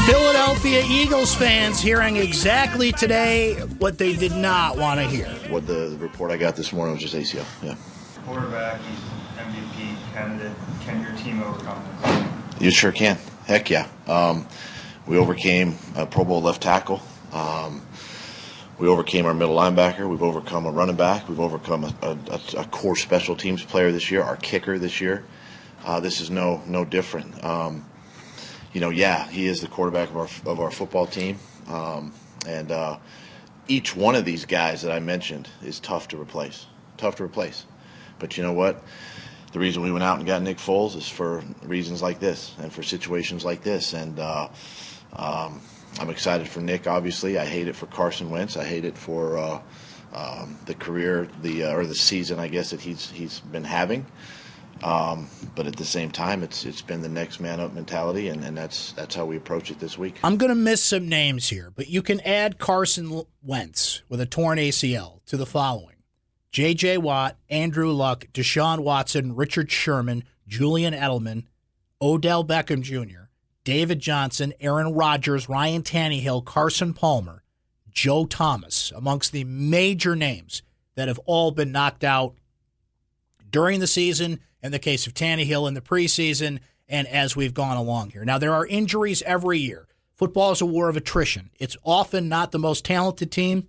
Philadelphia 0.05 0.83
Eagles 0.87 1.33
fans 1.33 1.79
hearing 1.79 2.17
exactly 2.17 2.91
today 2.91 3.53
what 3.79 3.97
they 3.97 4.13
did 4.15 4.31
not 4.33 4.77
want 4.77 4.99
to 4.99 5.05
hear. 5.05 5.27
What 5.49 5.65
the, 5.67 5.89
the 5.89 5.97
report 5.97 6.31
I 6.31 6.37
got 6.37 6.55
this 6.55 6.73
morning 6.73 6.95
was 6.95 7.03
just 7.09 7.15
ACL. 7.15 7.45
Yeah. 7.63 7.75
quarterback, 8.25 8.79
MVP 9.37 9.95
candidate. 10.13 10.51
Can 10.81 11.01
your 11.01 11.15
team 11.17 11.41
overcome 11.43 11.83
this? 12.03 12.61
You 12.61 12.71
sure 12.71 12.91
can. 12.91 13.17
Heck 13.45 13.69
yeah. 13.69 13.87
Um, 14.07 14.47
we 15.07 15.17
overcame 15.17 15.75
a 15.95 16.05
Pro 16.05 16.25
Bowl 16.25 16.41
left 16.41 16.61
tackle. 16.61 17.01
Um, 17.31 17.81
we 18.79 18.87
overcame 18.87 19.25
our 19.25 19.33
middle 19.33 19.55
linebacker. 19.55 20.07
We've 20.07 20.23
overcome 20.23 20.65
a 20.65 20.71
running 20.71 20.95
back. 20.95 21.27
We've 21.27 21.39
overcome 21.39 21.83
a, 21.83 21.93
a, 22.01 22.39
a 22.57 22.65
core 22.65 22.95
special 22.95 23.35
teams 23.35 23.63
player 23.63 23.91
this 23.91 24.11
year. 24.11 24.21
Our 24.21 24.37
kicker 24.37 24.77
this 24.77 25.01
year. 25.01 25.25
Uh, 25.83 25.99
this 25.99 26.21
is 26.21 26.29
no 26.29 26.61
no 26.65 26.85
different. 26.85 27.43
Um, 27.43 27.85
you 28.73 28.81
know, 28.81 28.89
yeah, 28.89 29.27
he 29.29 29.47
is 29.47 29.61
the 29.61 29.67
quarterback 29.67 30.09
of 30.09 30.17
our 30.17 30.29
of 30.51 30.59
our 30.59 30.71
football 30.71 31.07
team, 31.07 31.39
um, 31.67 32.13
and 32.45 32.71
uh, 32.71 32.97
each 33.67 33.95
one 33.95 34.15
of 34.15 34.25
these 34.25 34.45
guys 34.45 34.81
that 34.81 34.91
I 34.91 34.99
mentioned 34.99 35.49
is 35.63 35.79
tough 35.79 36.07
to 36.09 36.21
replace. 36.21 36.65
Tough 36.97 37.15
to 37.17 37.23
replace. 37.23 37.65
But 38.19 38.37
you 38.37 38.43
know 38.43 38.53
what? 38.53 38.83
The 39.53 39.59
reason 39.59 39.81
we 39.81 39.91
went 39.91 40.03
out 40.03 40.17
and 40.17 40.27
got 40.27 40.41
Nick 40.41 40.57
Foles 40.57 40.95
is 40.95 41.07
for 41.07 41.43
reasons 41.63 42.01
like 42.01 42.19
this 42.19 42.53
and 42.59 42.71
for 42.71 42.83
situations 42.83 43.45
like 43.45 43.63
this. 43.63 43.93
And 43.93 44.19
uh, 44.19 44.49
um, 45.13 45.61
I'm 45.99 46.09
excited 46.09 46.47
for 46.47 46.61
Nick. 46.61 46.87
Obviously, 46.87 47.37
I 47.37 47.45
hate 47.45 47.67
it 47.67 47.75
for 47.75 47.87
Carson 47.87 48.29
Wentz. 48.29 48.57
I 48.57 48.63
hate 48.63 48.85
it 48.85 48.97
for 48.97 49.37
uh, 49.37 49.61
um, 50.13 50.57
the 50.65 50.73
career, 50.73 51.27
the 51.41 51.65
uh, 51.65 51.75
or 51.75 51.85
the 51.85 51.95
season, 51.95 52.39
I 52.39 52.47
guess 52.47 52.69
that 52.69 52.81
he's 52.81 53.09
he's 53.09 53.39
been 53.39 53.63
having. 53.63 54.05
Um, 54.83 55.27
but 55.55 55.65
at 55.65 55.75
the 55.75 55.85
same 55.85 56.11
time, 56.11 56.43
it's 56.43 56.65
it's 56.65 56.81
been 56.81 57.01
the 57.01 57.09
next 57.09 57.39
man 57.39 57.59
up 57.59 57.73
mentality, 57.73 58.29
and, 58.29 58.43
and 58.43 58.55
that's 58.55 58.93
that's 58.93 59.15
how 59.15 59.25
we 59.25 59.37
approach 59.37 59.71
it 59.71 59.79
this 59.79 59.97
week. 59.97 60.17
I'm 60.23 60.37
going 60.37 60.49
to 60.49 60.55
miss 60.55 60.83
some 60.83 61.09
names 61.09 61.49
here, 61.49 61.71
but 61.75 61.89
you 61.89 62.01
can 62.01 62.19
add 62.21 62.59
Carson 62.59 63.23
Wentz 63.41 64.03
with 64.07 64.21
a 64.21 64.25
torn 64.25 64.59
ACL 64.59 65.25
to 65.25 65.37
the 65.37 65.45
following 65.45 65.95
J.J. 66.51 66.99
Watt, 66.99 67.37
Andrew 67.49 67.91
Luck, 67.91 68.27
Deshaun 68.33 68.79
Watson, 68.79 69.35
Richard 69.35 69.71
Sherman, 69.71 70.23
Julian 70.47 70.93
Edelman, 70.93 71.45
Odell 72.01 72.45
Beckham 72.45 72.81
Jr., 72.81 73.26
David 73.67 73.99
Johnson, 73.99 74.53
Aaron 74.61 74.93
Rodgers, 74.93 75.49
Ryan 75.49 75.83
Tannehill, 75.83 76.45
Carson 76.45 76.93
Palmer, 76.93 77.43
Joe 77.91 78.25
Thomas, 78.25 78.93
amongst 78.95 79.33
the 79.33 79.43
major 79.43 80.15
names 80.15 80.61
that 80.95 81.09
have 81.09 81.19
all 81.25 81.51
been 81.51 81.73
knocked 81.73 82.05
out 82.05 82.35
during 83.49 83.81
the 83.81 83.85
season, 83.85 84.39
in 84.63 84.71
the 84.71 84.79
case 84.79 85.05
of 85.05 85.13
Tannehill 85.13 85.67
in 85.67 85.73
the 85.73 85.81
preseason, 85.81 86.59
and 86.87 87.09
as 87.09 87.35
we've 87.35 87.53
gone 87.53 87.75
along 87.75 88.11
here. 88.11 88.23
Now, 88.23 88.37
there 88.37 88.53
are 88.53 88.65
injuries 88.65 89.21
every 89.23 89.59
year. 89.59 89.85
Football 90.15 90.53
is 90.53 90.61
a 90.61 90.65
war 90.65 90.87
of 90.87 90.95
attrition. 90.95 91.49
It's 91.59 91.75
often 91.83 92.29
not 92.29 92.53
the 92.53 92.59
most 92.59 92.85
talented 92.85 93.33
team 93.33 93.67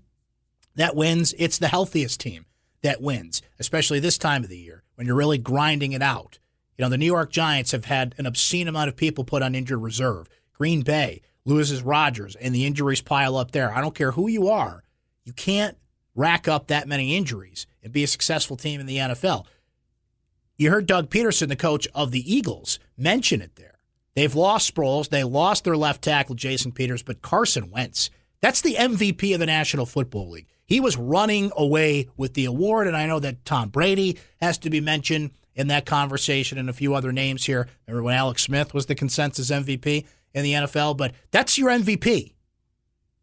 that 0.76 0.94
wins, 0.94 1.34
it's 1.38 1.58
the 1.58 1.66
healthiest 1.66 2.20
team 2.20 2.46
that 2.82 3.02
wins, 3.02 3.42
especially 3.58 3.98
this 3.98 4.16
time 4.16 4.44
of 4.44 4.48
the 4.48 4.58
year 4.58 4.84
when 4.94 5.08
you're 5.08 5.16
really 5.16 5.38
grinding 5.38 5.90
it 5.90 6.02
out. 6.02 6.38
You 6.78 6.84
know, 6.84 6.88
the 6.90 6.98
New 6.98 7.06
York 7.06 7.32
Giants 7.32 7.72
have 7.72 7.86
had 7.86 8.14
an 8.18 8.26
obscene 8.26 8.68
amount 8.68 8.88
of 8.88 8.96
people 8.96 9.24
put 9.24 9.42
on 9.42 9.56
injured 9.56 9.82
reserve. 9.82 10.28
Green 10.52 10.82
Bay 10.82 11.22
loses 11.44 11.82
Rodgers, 11.82 12.36
and 12.36 12.54
the 12.54 12.66
injuries 12.66 13.00
pile 13.00 13.36
up 13.36 13.50
there. 13.50 13.74
I 13.74 13.80
don't 13.80 13.94
care 13.94 14.12
who 14.12 14.28
you 14.28 14.48
are, 14.48 14.84
you 15.24 15.32
can't 15.32 15.76
rack 16.14 16.48
up 16.48 16.68
that 16.68 16.88
many 16.88 17.16
injuries 17.16 17.66
and 17.82 17.92
be 17.92 18.02
a 18.02 18.08
successful 18.08 18.56
team 18.56 18.80
in 18.80 18.86
the 18.86 18.96
NFL. 18.96 19.46
You 20.56 20.70
heard 20.70 20.86
Doug 20.86 21.10
Pederson, 21.10 21.48
the 21.48 21.56
coach 21.56 21.86
of 21.94 22.10
the 22.10 22.32
Eagles, 22.32 22.78
mention 22.96 23.40
it 23.40 23.54
there. 23.56 23.78
They've 24.14 24.34
lost 24.34 24.74
Sproles, 24.74 25.10
they 25.10 25.22
lost 25.22 25.64
their 25.64 25.76
left 25.76 26.02
tackle, 26.02 26.34
Jason 26.34 26.72
Peters, 26.72 27.02
but 27.02 27.22
Carson 27.22 27.70
Wentz, 27.70 28.10
that's 28.40 28.60
the 28.60 28.74
MVP 28.74 29.32
of 29.32 29.40
the 29.40 29.46
National 29.46 29.86
Football 29.86 30.30
League. 30.30 30.48
He 30.64 30.80
was 30.80 30.96
running 30.96 31.52
away 31.56 32.08
with 32.16 32.34
the 32.34 32.44
award, 32.44 32.88
and 32.88 32.96
I 32.96 33.06
know 33.06 33.20
that 33.20 33.44
Tom 33.44 33.68
Brady 33.68 34.18
has 34.40 34.58
to 34.58 34.70
be 34.70 34.80
mentioned 34.80 35.30
in 35.59 35.66
that 35.66 35.85
conversation 35.85 36.57
and 36.57 36.71
a 36.71 36.73
few 36.73 36.94
other 36.94 37.12
names 37.12 37.44
here. 37.44 37.68
Remember 37.87 38.05
when 38.05 38.14
Alex 38.14 38.44
Smith 38.44 38.73
was 38.73 38.87
the 38.87 38.94
consensus 38.94 39.51
MVP 39.51 40.07
in 40.33 40.44
the 40.44 40.53
NFL? 40.53 40.97
But 40.97 41.12
that's 41.33 41.59
your 41.59 41.68
MVP. 41.68 42.33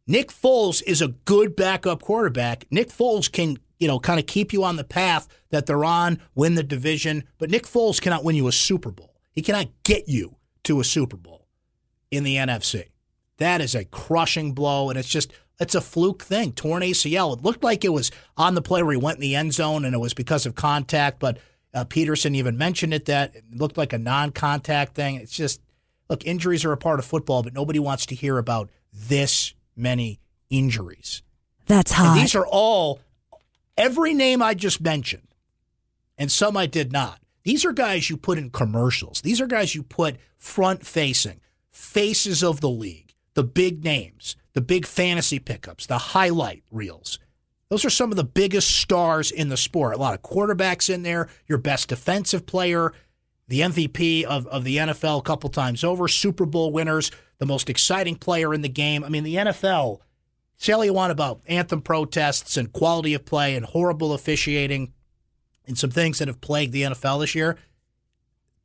Nick 0.05 0.27
Foles 0.31 0.83
is 0.85 1.01
a 1.01 1.07
good 1.07 1.55
backup 1.55 2.03
quarterback. 2.03 2.65
Nick 2.69 2.89
Foles 2.89 3.31
can, 3.31 3.57
you 3.79 3.87
know, 3.87 3.99
kind 3.99 4.19
of 4.19 4.27
keep 4.27 4.51
you 4.51 4.65
on 4.65 4.75
the 4.75 4.83
path 4.83 5.27
that 5.49 5.65
they're 5.65 5.85
on, 5.85 6.19
win 6.35 6.55
the 6.55 6.61
division, 6.61 7.23
but 7.39 7.49
Nick 7.49 7.63
Foles 7.63 8.01
cannot 8.01 8.23
win 8.23 8.35
you 8.35 8.47
a 8.47 8.51
Super 8.51 8.91
Bowl. 8.91 9.15
He 9.31 9.41
cannot 9.41 9.67
get 9.83 10.07
you 10.07 10.35
to 10.65 10.79
a 10.79 10.83
Super 10.83 11.17
Bowl 11.17 11.47
in 12.11 12.23
the 12.23 12.35
NFC. 12.35 12.89
That 13.37 13.61
is 13.61 13.73
a 13.73 13.85
crushing 13.85 14.53
blow, 14.53 14.89
and 14.89 14.99
it's 14.99 15.09
just 15.09 15.33
it's 15.59 15.75
a 15.75 15.81
fluke 15.81 16.21
thing. 16.21 16.51
Torn 16.51 16.83
ACL. 16.83 17.37
It 17.37 17.43
looked 17.43 17.63
like 17.63 17.85
it 17.85 17.93
was 17.93 18.11
on 18.37 18.55
the 18.55 18.61
play 18.61 18.83
where 18.83 18.91
he 18.91 18.97
went 18.97 19.17
in 19.17 19.21
the 19.21 19.35
end 19.35 19.53
zone, 19.53 19.85
and 19.85 19.95
it 19.95 19.99
was 19.99 20.13
because 20.13 20.45
of 20.45 20.55
contact. 20.55 21.19
But 21.19 21.39
uh, 21.75 21.85
Pederson 21.85 22.35
even 22.35 22.57
mentioned 22.57 22.93
it 22.93 23.05
that 23.05 23.35
it 23.35 23.43
looked 23.53 23.77
like 23.77 23.93
a 23.93 23.97
non-contact 23.97 24.95
thing. 24.95 25.15
It's 25.15 25.35
just 25.35 25.61
look, 26.09 26.25
injuries 26.25 26.63
are 26.65 26.71
a 26.71 26.77
part 26.77 26.99
of 26.99 27.05
football, 27.05 27.43
but 27.43 27.53
nobody 27.53 27.79
wants 27.79 28.05
to 28.07 28.15
hear 28.15 28.37
about 28.37 28.69
this 28.93 29.53
many 29.75 30.19
injuries. 30.49 31.21
That's 31.67 31.91
hot. 31.91 32.15
And 32.15 32.21
these 32.21 32.33
are 32.33 32.47
all 32.47 33.01
every 33.77 34.13
name 34.13 34.41
I 34.41 34.53
just 34.53 34.79
mentioned, 34.79 35.27
and 36.17 36.31
some 36.31 36.55
I 36.55 36.65
did 36.65 36.91
not. 36.91 37.19
These 37.43 37.65
are 37.65 37.73
guys 37.73 38.09
you 38.09 38.17
put 38.17 38.37
in 38.37 38.49
commercials. 38.49 39.21
These 39.21 39.41
are 39.41 39.47
guys 39.47 39.75
you 39.75 39.83
put 39.83 40.17
front 40.37 40.85
facing, 40.85 41.41
faces 41.69 42.43
of 42.43 42.61
the 42.61 42.69
league, 42.69 43.13
the 43.33 43.43
big 43.43 43.83
names, 43.83 44.35
the 44.53 44.61
big 44.61 44.85
fantasy 44.87 45.39
pickups, 45.39 45.85
the 45.85 45.97
highlight 45.97 46.63
reels. 46.71 47.19
Those 47.69 47.85
are 47.85 47.89
some 47.89 48.11
of 48.11 48.17
the 48.17 48.23
biggest 48.23 48.75
stars 48.75 49.31
in 49.31 49.49
the 49.49 49.57
sport. 49.57 49.95
A 49.95 49.99
lot 49.99 50.13
of 50.13 50.21
quarterbacks 50.21 50.93
in 50.93 51.03
there, 51.03 51.29
your 51.47 51.57
best 51.57 51.89
defensive 51.89 52.45
player, 52.45 52.93
the 53.47 53.61
MVP 53.61 54.23
of, 54.23 54.45
of 54.47 54.63
the 54.63 54.77
NFL 54.77 55.19
a 55.19 55.23
couple 55.23 55.49
times 55.49 55.83
over, 55.83 56.07
Super 56.07 56.45
Bowl 56.45 56.71
winners, 56.71 57.11
the 57.37 57.45
most 57.45 57.69
exciting 57.69 58.15
player 58.15 58.53
in 58.53 58.61
the 58.61 58.69
game. 58.69 59.03
I 59.03 59.09
mean, 59.09 59.23
the 59.23 59.35
NFL, 59.35 59.99
say 60.57 60.73
all 60.73 60.85
you 60.85 60.93
want 60.93 61.11
about 61.11 61.41
anthem 61.47 61.81
protests 61.81 62.55
and 62.57 62.71
quality 62.71 63.13
of 63.13 63.25
play 63.25 63.55
and 63.55 63.65
horrible 63.65 64.13
officiating 64.13 64.93
and 65.67 65.77
some 65.77 65.89
things 65.89 66.19
that 66.19 66.27
have 66.27 66.41
plagued 66.41 66.73
the 66.73 66.83
NFL 66.83 67.21
this 67.21 67.35
year. 67.35 67.57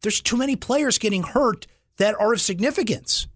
There's 0.03 0.21
too 0.21 0.37
many 0.37 0.57
players 0.57 0.99
getting 0.99 1.23
hurt 1.23 1.67
that 1.97 2.19
are 2.21 2.33
of 2.33 2.41
significance. 2.41 3.27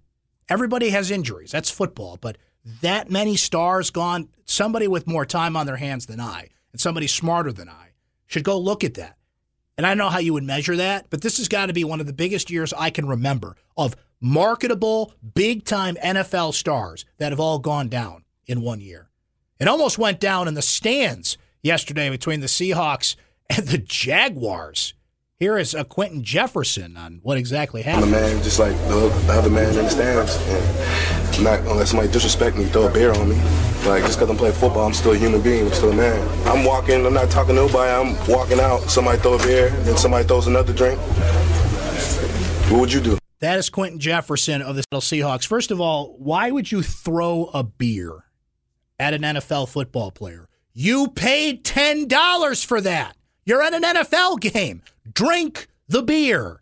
Everybody 0.48 0.90
has 0.90 1.10
injuries. 1.10 1.50
That's 1.50 1.70
football. 1.70 2.18
But 2.20 2.36
that 2.82 3.10
many 3.10 3.36
stars 3.36 3.90
gone, 3.90 4.28
somebody 4.44 4.88
with 4.88 5.06
more 5.06 5.26
time 5.26 5.56
on 5.56 5.66
their 5.66 5.76
hands 5.76 6.06
than 6.06 6.20
I 6.20 6.48
and 6.72 6.80
somebody 6.80 7.06
smarter 7.06 7.52
than 7.52 7.68
I 7.68 7.92
should 8.26 8.44
go 8.44 8.58
look 8.58 8.84
at 8.84 8.94
that. 8.94 9.16
And 9.76 9.86
I 9.86 9.90
don't 9.90 9.98
know 9.98 10.08
how 10.08 10.18
you 10.18 10.32
would 10.32 10.44
measure 10.44 10.76
that, 10.76 11.06
but 11.10 11.20
this 11.20 11.38
has 11.38 11.48
got 11.48 11.66
to 11.66 11.72
be 11.72 11.84
one 11.84 12.00
of 12.00 12.06
the 12.06 12.12
biggest 12.12 12.50
years 12.50 12.72
I 12.72 12.90
can 12.90 13.06
remember 13.06 13.56
of 13.76 13.96
marketable, 14.20 15.12
big 15.34 15.64
time 15.64 15.96
NFL 15.96 16.54
stars 16.54 17.04
that 17.18 17.32
have 17.32 17.40
all 17.40 17.58
gone 17.58 17.88
down 17.88 18.24
in 18.46 18.62
one 18.62 18.80
year. 18.80 19.10
It 19.58 19.68
almost 19.68 19.98
went 19.98 20.20
down 20.20 20.48
in 20.48 20.54
the 20.54 20.62
stands 20.62 21.36
yesterday 21.62 22.08
between 22.10 22.40
the 22.40 22.46
Seahawks 22.46 23.16
and 23.50 23.66
the 23.66 23.78
Jaguars. 23.78 24.94
Here 25.40 25.58
is 25.58 25.74
a 25.74 25.82
Quentin 25.82 26.22
Jefferson 26.22 26.96
on 26.96 27.18
what 27.24 27.36
exactly 27.36 27.82
happened. 27.82 28.04
I'm 28.04 28.10
the 28.12 28.16
man, 28.16 28.42
just 28.44 28.60
like 28.60 28.76
the, 28.86 29.12
the 29.26 29.32
other 29.32 29.50
man 29.50 29.68
in 29.76 29.84
the 29.84 29.90
stands. 29.90 30.36
And 30.46 31.42
not 31.42 31.58
unless 31.58 31.90
somebody 31.90 32.08
disrespect 32.12 32.56
me, 32.56 32.66
throw 32.66 32.86
a 32.86 32.92
beer 32.92 33.10
on 33.12 33.30
me. 33.30 33.34
Like 33.84 34.04
just 34.04 34.16
because 34.16 34.30
I'm 34.30 34.36
playing 34.36 34.54
football, 34.54 34.86
I'm 34.86 34.94
still 34.94 35.10
a 35.10 35.16
human 35.18 35.42
being. 35.42 35.66
I'm 35.66 35.72
still 35.72 35.90
a 35.90 35.96
man. 35.96 36.46
I'm 36.46 36.64
walking. 36.64 37.04
I'm 37.04 37.14
not 37.14 37.32
talking 37.32 37.56
to 37.56 37.66
nobody. 37.66 37.90
I'm 37.90 38.28
walking 38.28 38.60
out. 38.60 38.82
Somebody 38.82 39.18
throw 39.18 39.34
a 39.34 39.38
beer, 39.38 39.70
then 39.70 39.96
somebody 39.96 40.24
throws 40.24 40.46
another 40.46 40.72
drink. 40.72 41.00
What 42.70 42.82
would 42.82 42.92
you 42.92 43.00
do? 43.00 43.18
That 43.40 43.58
is 43.58 43.68
Quentin 43.70 43.98
Jefferson 43.98 44.62
of 44.62 44.76
the 44.76 44.84
Seattle 44.84 45.00
Seahawks. 45.00 45.46
First 45.48 45.72
of 45.72 45.80
all, 45.80 46.14
why 46.16 46.52
would 46.52 46.70
you 46.70 46.80
throw 46.80 47.50
a 47.52 47.64
beer 47.64 48.24
at 49.00 49.14
an 49.14 49.22
NFL 49.22 49.68
football 49.68 50.12
player? 50.12 50.48
You 50.74 51.08
paid 51.08 51.64
$10 51.64 52.64
for 52.64 52.80
that. 52.82 53.16
You're 53.44 53.62
at 53.62 53.74
an 53.74 53.82
NFL 53.82 54.40
game. 54.40 54.82
Drink 55.12 55.68
the 55.88 56.02
beer. 56.02 56.60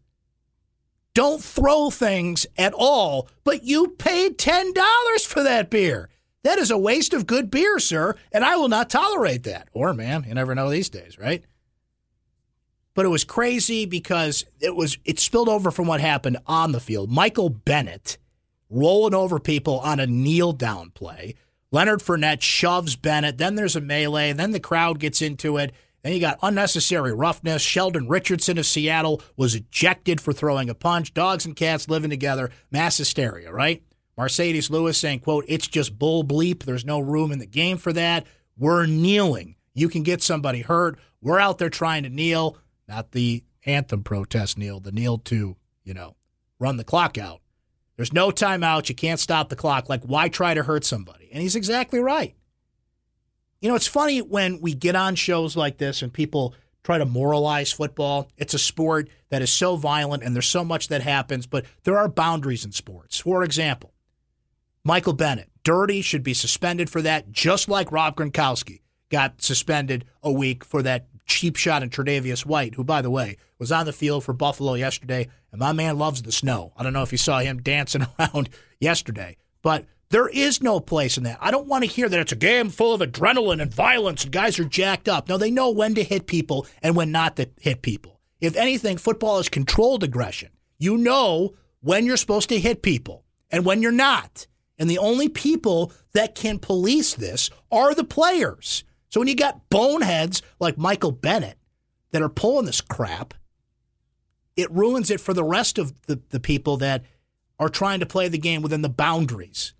Don't 1.14 1.42
throw 1.42 1.90
things 1.90 2.46
at 2.56 2.72
all, 2.74 3.28
but 3.44 3.64
you 3.64 3.88
paid 3.88 4.38
$10 4.38 5.26
for 5.26 5.42
that 5.42 5.68
beer. 5.68 6.08
That 6.42 6.58
is 6.58 6.70
a 6.70 6.78
waste 6.78 7.12
of 7.12 7.26
good 7.26 7.50
beer, 7.50 7.78
sir, 7.78 8.16
and 8.32 8.44
I 8.44 8.56
will 8.56 8.68
not 8.68 8.90
tolerate 8.90 9.44
that. 9.44 9.68
Or, 9.72 9.92
ma'am, 9.92 10.24
you 10.26 10.34
never 10.34 10.54
know 10.54 10.70
these 10.70 10.88
days, 10.88 11.18
right? 11.18 11.44
But 12.94 13.06
it 13.06 13.10
was 13.10 13.24
crazy 13.24 13.86
because 13.86 14.44
it 14.60 14.74
was 14.74 14.98
it 15.04 15.18
spilled 15.18 15.48
over 15.48 15.70
from 15.70 15.86
what 15.86 16.00
happened 16.00 16.38
on 16.46 16.72
the 16.72 16.80
field. 16.80 17.10
Michael 17.10 17.48
Bennett 17.48 18.18
rolling 18.68 19.14
over 19.14 19.38
people 19.38 19.80
on 19.80 20.00
a 20.00 20.06
kneel 20.06 20.52
down 20.52 20.90
play. 20.90 21.34
Leonard 21.70 22.00
Fournette 22.00 22.42
shoves 22.42 22.96
Bennett. 22.96 23.38
Then 23.38 23.54
there's 23.54 23.76
a 23.76 23.80
melee. 23.80 24.32
Then 24.32 24.50
the 24.50 24.60
crowd 24.60 24.98
gets 24.98 25.22
into 25.22 25.56
it. 25.56 25.72
Then 26.02 26.12
you 26.12 26.20
got 26.20 26.38
unnecessary 26.42 27.12
roughness. 27.12 27.62
Sheldon 27.62 28.08
Richardson 28.08 28.58
of 28.58 28.66
Seattle 28.66 29.22
was 29.36 29.54
ejected 29.54 30.20
for 30.20 30.32
throwing 30.32 30.68
a 30.68 30.74
punch. 30.74 31.14
Dogs 31.14 31.46
and 31.46 31.54
cats 31.54 31.88
living 31.88 32.10
together. 32.10 32.50
Mass 32.70 32.96
hysteria, 32.98 33.52
right? 33.52 33.82
Marcedes 34.18 34.68
Lewis 34.68 34.98
saying, 34.98 35.20
quote, 35.20 35.44
it's 35.48 35.68
just 35.68 35.98
bull 35.98 36.24
bleep. 36.24 36.64
There's 36.64 36.84
no 36.84 36.98
room 36.98 37.32
in 37.32 37.38
the 37.38 37.46
game 37.46 37.78
for 37.78 37.92
that. 37.92 38.26
We're 38.56 38.86
kneeling. 38.86 39.56
You 39.74 39.88
can 39.88 40.02
get 40.02 40.22
somebody 40.22 40.60
hurt. 40.60 40.98
We're 41.20 41.38
out 41.38 41.58
there 41.58 41.70
trying 41.70 42.02
to 42.02 42.10
kneel, 42.10 42.58
not 42.88 43.12
the 43.12 43.44
anthem 43.64 44.02
protest 44.02 44.58
kneel, 44.58 44.80
the 44.80 44.92
kneel 44.92 45.18
to, 45.18 45.56
you 45.84 45.94
know, 45.94 46.16
run 46.58 46.76
the 46.76 46.84
clock 46.84 47.16
out. 47.16 47.40
There's 47.96 48.12
no 48.12 48.30
timeout. 48.30 48.88
You 48.88 48.94
can't 48.94 49.20
stop 49.20 49.48
the 49.48 49.56
clock. 49.56 49.88
Like, 49.88 50.02
why 50.02 50.28
try 50.28 50.54
to 50.54 50.62
hurt 50.62 50.84
somebody? 50.84 51.30
And 51.32 51.40
he's 51.40 51.56
exactly 51.56 52.00
right. 52.00 52.34
You 53.62 53.68
know, 53.68 53.76
it's 53.76 53.86
funny 53.86 54.20
when 54.20 54.60
we 54.60 54.74
get 54.74 54.96
on 54.96 55.14
shows 55.14 55.56
like 55.56 55.78
this 55.78 56.02
and 56.02 56.12
people 56.12 56.52
try 56.82 56.98
to 56.98 57.06
moralize 57.06 57.70
football. 57.70 58.28
It's 58.36 58.54
a 58.54 58.58
sport 58.58 59.08
that 59.30 59.40
is 59.40 59.52
so 59.52 59.76
violent 59.76 60.24
and 60.24 60.34
there's 60.34 60.48
so 60.48 60.64
much 60.64 60.88
that 60.88 61.00
happens, 61.00 61.46
but 61.46 61.64
there 61.84 61.96
are 61.96 62.08
boundaries 62.08 62.64
in 62.64 62.72
sports. 62.72 63.20
For 63.20 63.44
example, 63.44 63.94
Michael 64.84 65.12
Bennett, 65.12 65.48
dirty, 65.62 66.02
should 66.02 66.24
be 66.24 66.34
suspended 66.34 66.90
for 66.90 67.00
that, 67.02 67.30
just 67.30 67.68
like 67.68 67.92
Rob 67.92 68.16
Gronkowski 68.16 68.80
got 69.10 69.40
suspended 69.40 70.06
a 70.24 70.32
week 70.32 70.64
for 70.64 70.82
that 70.82 71.06
cheap 71.24 71.54
shot 71.54 71.84
at 71.84 71.90
Tre'Davious 71.90 72.44
White, 72.44 72.74
who, 72.74 72.82
by 72.82 73.00
the 73.00 73.10
way, 73.10 73.36
was 73.60 73.70
on 73.70 73.86
the 73.86 73.92
field 73.92 74.24
for 74.24 74.32
Buffalo 74.32 74.74
yesterday, 74.74 75.28
and 75.52 75.60
my 75.60 75.70
man 75.70 75.98
loves 75.98 76.22
the 76.22 76.32
snow. 76.32 76.72
I 76.76 76.82
don't 76.82 76.92
know 76.92 77.02
if 77.02 77.12
you 77.12 77.18
saw 77.18 77.38
him 77.38 77.62
dancing 77.62 78.08
around 78.18 78.48
yesterday, 78.80 79.36
but 79.62 79.86
there 80.12 80.28
is 80.28 80.62
no 80.62 80.78
place 80.78 81.16
in 81.16 81.24
that. 81.24 81.38
I 81.40 81.50
don't 81.50 81.66
want 81.66 81.84
to 81.84 81.90
hear 81.90 82.06
that 82.06 82.20
it's 82.20 82.32
a 82.32 82.36
game 82.36 82.68
full 82.68 82.92
of 82.92 83.00
adrenaline 83.00 83.62
and 83.62 83.72
violence 83.72 84.24
and 84.24 84.32
guys 84.32 84.58
are 84.58 84.64
jacked 84.64 85.08
up. 85.08 85.26
No, 85.26 85.38
they 85.38 85.50
know 85.50 85.70
when 85.70 85.94
to 85.94 86.04
hit 86.04 86.26
people 86.26 86.66
and 86.82 86.94
when 86.94 87.10
not 87.10 87.36
to 87.36 87.48
hit 87.58 87.80
people. 87.80 88.20
If 88.38 88.54
anything, 88.54 88.98
football 88.98 89.38
is 89.38 89.48
controlled 89.48 90.04
aggression. 90.04 90.50
You 90.78 90.98
know 90.98 91.54
when 91.80 92.04
you're 92.04 92.18
supposed 92.18 92.50
to 92.50 92.60
hit 92.60 92.82
people 92.82 93.24
and 93.50 93.64
when 93.64 93.80
you're 93.80 93.90
not. 93.90 94.46
And 94.78 94.90
the 94.90 94.98
only 94.98 95.30
people 95.30 95.92
that 96.12 96.34
can 96.34 96.58
police 96.58 97.14
this 97.14 97.48
are 97.70 97.94
the 97.94 98.04
players. 98.04 98.84
So 99.08 99.18
when 99.18 99.28
you 99.28 99.34
got 99.34 99.70
boneheads 99.70 100.42
like 100.60 100.76
Michael 100.76 101.12
Bennett 101.12 101.56
that 102.10 102.20
are 102.20 102.28
pulling 102.28 102.66
this 102.66 102.82
crap, 102.82 103.32
it 104.56 104.70
ruins 104.70 105.10
it 105.10 105.20
for 105.20 105.32
the 105.32 105.44
rest 105.44 105.78
of 105.78 105.94
the, 106.02 106.20
the 106.28 106.40
people 106.40 106.76
that 106.78 107.06
are 107.58 107.70
trying 107.70 108.00
to 108.00 108.06
play 108.06 108.28
the 108.28 108.36
game 108.36 108.60
within 108.60 108.82
the 108.82 108.90
boundaries 108.90 109.72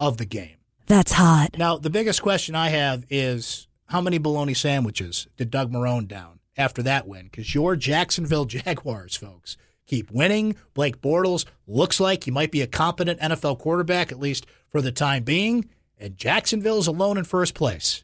of 0.00 0.16
the 0.16 0.24
game. 0.24 0.56
That's 0.86 1.12
hot. 1.12 1.56
Now, 1.56 1.76
the 1.76 1.90
biggest 1.90 2.22
question 2.22 2.56
I 2.56 2.70
have 2.70 3.04
is 3.10 3.68
how 3.86 4.00
many 4.00 4.18
bologna 4.18 4.54
sandwiches 4.54 5.28
did 5.36 5.50
Doug 5.50 5.70
Marrone 5.70 6.08
down 6.08 6.40
after 6.56 6.82
that 6.82 7.06
win? 7.06 7.26
Because 7.26 7.54
your 7.54 7.76
Jacksonville 7.76 8.44
Jaguars, 8.46 9.14
folks, 9.14 9.56
keep 9.86 10.10
winning. 10.10 10.56
Blake 10.74 11.00
Bortles 11.00 11.44
looks 11.66 12.00
like 12.00 12.24
he 12.24 12.30
might 12.32 12.50
be 12.50 12.62
a 12.62 12.66
competent 12.66 13.20
NFL 13.20 13.60
quarterback, 13.60 14.10
at 14.10 14.18
least 14.18 14.46
for 14.68 14.80
the 14.80 14.90
time 14.90 15.22
being. 15.22 15.68
And 15.98 16.16
Jacksonville's 16.16 16.86
alone 16.86 17.18
in 17.18 17.24
first 17.24 17.54
place. 17.54 18.02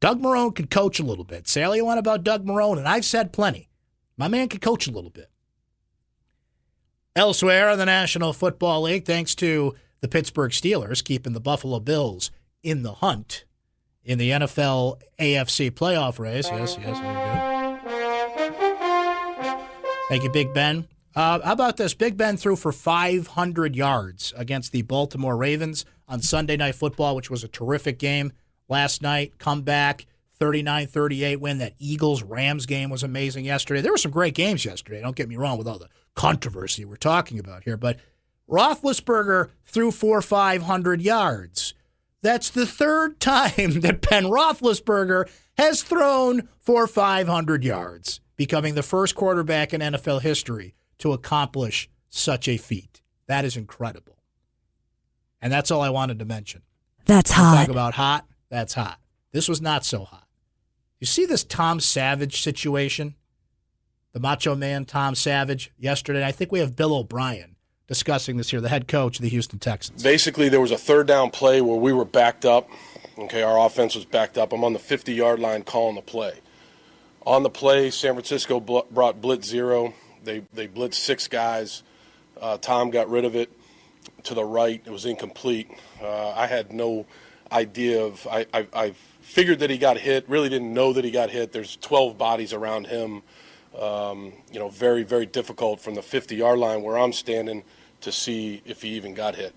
Doug 0.00 0.20
Marrone 0.20 0.54
can 0.54 0.66
coach 0.66 0.98
a 0.98 1.04
little 1.04 1.24
bit. 1.24 1.46
Say 1.46 1.62
all 1.62 1.76
you 1.76 1.84
want 1.84 1.98
about 1.98 2.24
Doug 2.24 2.44
Marrone, 2.44 2.78
and 2.78 2.88
I've 2.88 3.04
said 3.04 3.32
plenty. 3.32 3.68
My 4.16 4.28
man 4.28 4.48
can 4.48 4.60
coach 4.60 4.86
a 4.86 4.90
little 4.90 5.10
bit. 5.10 5.30
Elsewhere 7.16 7.70
in 7.70 7.78
the 7.78 7.86
National 7.86 8.32
Football 8.32 8.82
League, 8.82 9.04
thanks 9.04 9.34
to 9.36 9.74
the 10.04 10.08
Pittsburgh 10.08 10.50
Steelers 10.50 11.02
keeping 11.02 11.32
the 11.32 11.40
Buffalo 11.40 11.80
Bills 11.80 12.30
in 12.62 12.82
the 12.82 12.92
hunt 12.92 13.46
in 14.04 14.18
the 14.18 14.32
NFL 14.32 15.00
AFC 15.18 15.70
playoff 15.70 16.18
race. 16.18 16.46
Yes, 16.46 16.76
yes, 16.78 16.98
there 16.98 17.10
you 17.10 17.78
go. 19.48 19.64
Thank 20.10 20.24
you, 20.24 20.28
Big 20.30 20.52
Ben. 20.52 20.86
Uh, 21.16 21.40
how 21.40 21.52
about 21.54 21.78
this? 21.78 21.94
Big 21.94 22.18
Ben 22.18 22.36
threw 22.36 22.54
for 22.54 22.70
500 22.70 23.74
yards 23.74 24.34
against 24.36 24.72
the 24.72 24.82
Baltimore 24.82 25.38
Ravens 25.38 25.86
on 26.06 26.20
Sunday 26.20 26.58
Night 26.58 26.74
Football, 26.74 27.16
which 27.16 27.30
was 27.30 27.42
a 27.42 27.48
terrific 27.48 27.98
game 27.98 28.30
last 28.68 29.00
night. 29.00 29.38
Comeback, 29.38 30.04
39 30.34 30.86
38 30.86 31.40
win. 31.40 31.56
That 31.56 31.72
Eagles 31.78 32.22
Rams 32.22 32.66
game 32.66 32.90
was 32.90 33.02
amazing 33.02 33.46
yesterday. 33.46 33.80
There 33.80 33.92
were 33.92 33.96
some 33.96 34.12
great 34.12 34.34
games 34.34 34.66
yesterday. 34.66 35.00
Don't 35.00 35.16
get 35.16 35.30
me 35.30 35.36
wrong 35.36 35.56
with 35.56 35.66
all 35.66 35.78
the 35.78 35.88
controversy 36.14 36.84
we're 36.84 36.96
talking 36.96 37.38
about 37.38 37.64
here, 37.64 37.78
but 37.78 37.98
Roethlisberger 38.48 39.50
threw 39.66 39.90
for 39.90 40.20
500 40.22 41.02
yards. 41.02 41.74
That's 42.22 42.50
the 42.50 42.66
third 42.66 43.20
time 43.20 43.80
that 43.80 44.08
Ben 44.08 44.24
Roethlisberger 44.24 45.28
has 45.56 45.82
thrown 45.82 46.48
for 46.58 46.86
500 46.86 47.64
yards, 47.64 48.20
becoming 48.36 48.74
the 48.74 48.82
first 48.82 49.14
quarterback 49.14 49.72
in 49.72 49.80
NFL 49.80 50.22
history 50.22 50.74
to 50.98 51.12
accomplish 51.12 51.88
such 52.08 52.48
a 52.48 52.56
feat. 52.56 53.02
That 53.26 53.44
is 53.44 53.56
incredible. 53.56 54.18
And 55.40 55.52
that's 55.52 55.70
all 55.70 55.82
I 55.82 55.90
wanted 55.90 56.18
to 56.20 56.24
mention. 56.24 56.62
That's 57.04 57.30
hot. 57.30 57.66
Talk 57.66 57.68
about 57.68 57.94
hot. 57.94 58.26
That's 58.48 58.74
hot. 58.74 58.98
This 59.32 59.48
was 59.48 59.60
not 59.60 59.84
so 59.84 60.04
hot. 60.04 60.26
You 61.00 61.06
see 61.06 61.26
this 61.26 61.44
Tom 61.44 61.80
Savage 61.80 62.40
situation? 62.40 63.14
The 64.12 64.20
Macho 64.20 64.54
Man 64.54 64.84
Tom 64.84 65.14
Savage 65.14 65.72
yesterday. 65.76 66.24
I 66.24 66.32
think 66.32 66.52
we 66.52 66.60
have 66.60 66.76
Bill 66.76 66.94
O'Brien 66.94 67.53
discussing 67.86 68.36
this 68.36 68.50
here, 68.50 68.60
the 68.60 68.68
head 68.68 68.88
coach 68.88 69.18
of 69.18 69.22
the 69.22 69.28
Houston 69.28 69.58
Texans. 69.58 70.02
Basically, 70.02 70.48
there 70.48 70.60
was 70.60 70.70
a 70.70 70.78
third 70.78 71.06
down 71.06 71.30
play 71.30 71.60
where 71.60 71.76
we 71.76 71.92
were 71.92 72.04
backed 72.04 72.44
up. 72.44 72.68
Okay, 73.18 73.42
our 73.42 73.64
offense 73.64 73.94
was 73.94 74.04
backed 74.04 74.38
up. 74.38 74.52
I'm 74.52 74.64
on 74.64 74.72
the 74.72 74.78
50 74.78 75.12
yard 75.12 75.38
line 75.38 75.62
calling 75.62 75.94
the 75.94 76.02
play. 76.02 76.40
On 77.26 77.42
the 77.42 77.50
play, 77.50 77.90
San 77.90 78.14
Francisco 78.14 78.60
bl- 78.60 78.80
brought 78.90 79.20
blitz 79.20 79.46
zero. 79.46 79.94
They 80.24 80.42
they 80.52 80.68
blitzed 80.68 80.94
six 80.94 81.28
guys. 81.28 81.82
Uh, 82.40 82.58
Tom 82.58 82.90
got 82.90 83.08
rid 83.08 83.24
of 83.24 83.36
it 83.36 83.50
to 84.24 84.34
the 84.34 84.44
right. 84.44 84.82
It 84.84 84.90
was 84.90 85.06
incomplete. 85.06 85.70
Uh, 86.02 86.30
I 86.30 86.46
had 86.46 86.72
no 86.72 87.06
idea 87.52 88.04
of. 88.04 88.26
I, 88.30 88.46
I 88.52 88.66
I 88.74 88.94
figured 89.20 89.60
that 89.60 89.70
he 89.70 89.78
got 89.78 89.96
hit. 89.98 90.28
Really 90.28 90.48
didn't 90.48 90.74
know 90.74 90.92
that 90.92 91.04
he 91.04 91.10
got 91.10 91.30
hit. 91.30 91.52
There's 91.52 91.76
12 91.76 92.18
bodies 92.18 92.52
around 92.52 92.88
him. 92.88 93.22
Um, 93.80 94.32
you 94.52 94.58
know, 94.58 94.68
very 94.68 95.02
very 95.02 95.26
difficult 95.26 95.80
from 95.80 95.94
the 95.94 96.02
50 96.02 96.36
yard 96.36 96.58
line 96.58 96.82
where 96.82 96.96
I'm 96.96 97.12
standing 97.12 97.64
to 98.02 98.12
see 98.12 98.62
if 98.64 98.82
he 98.82 98.90
even 98.90 99.14
got 99.14 99.34
hit. 99.36 99.54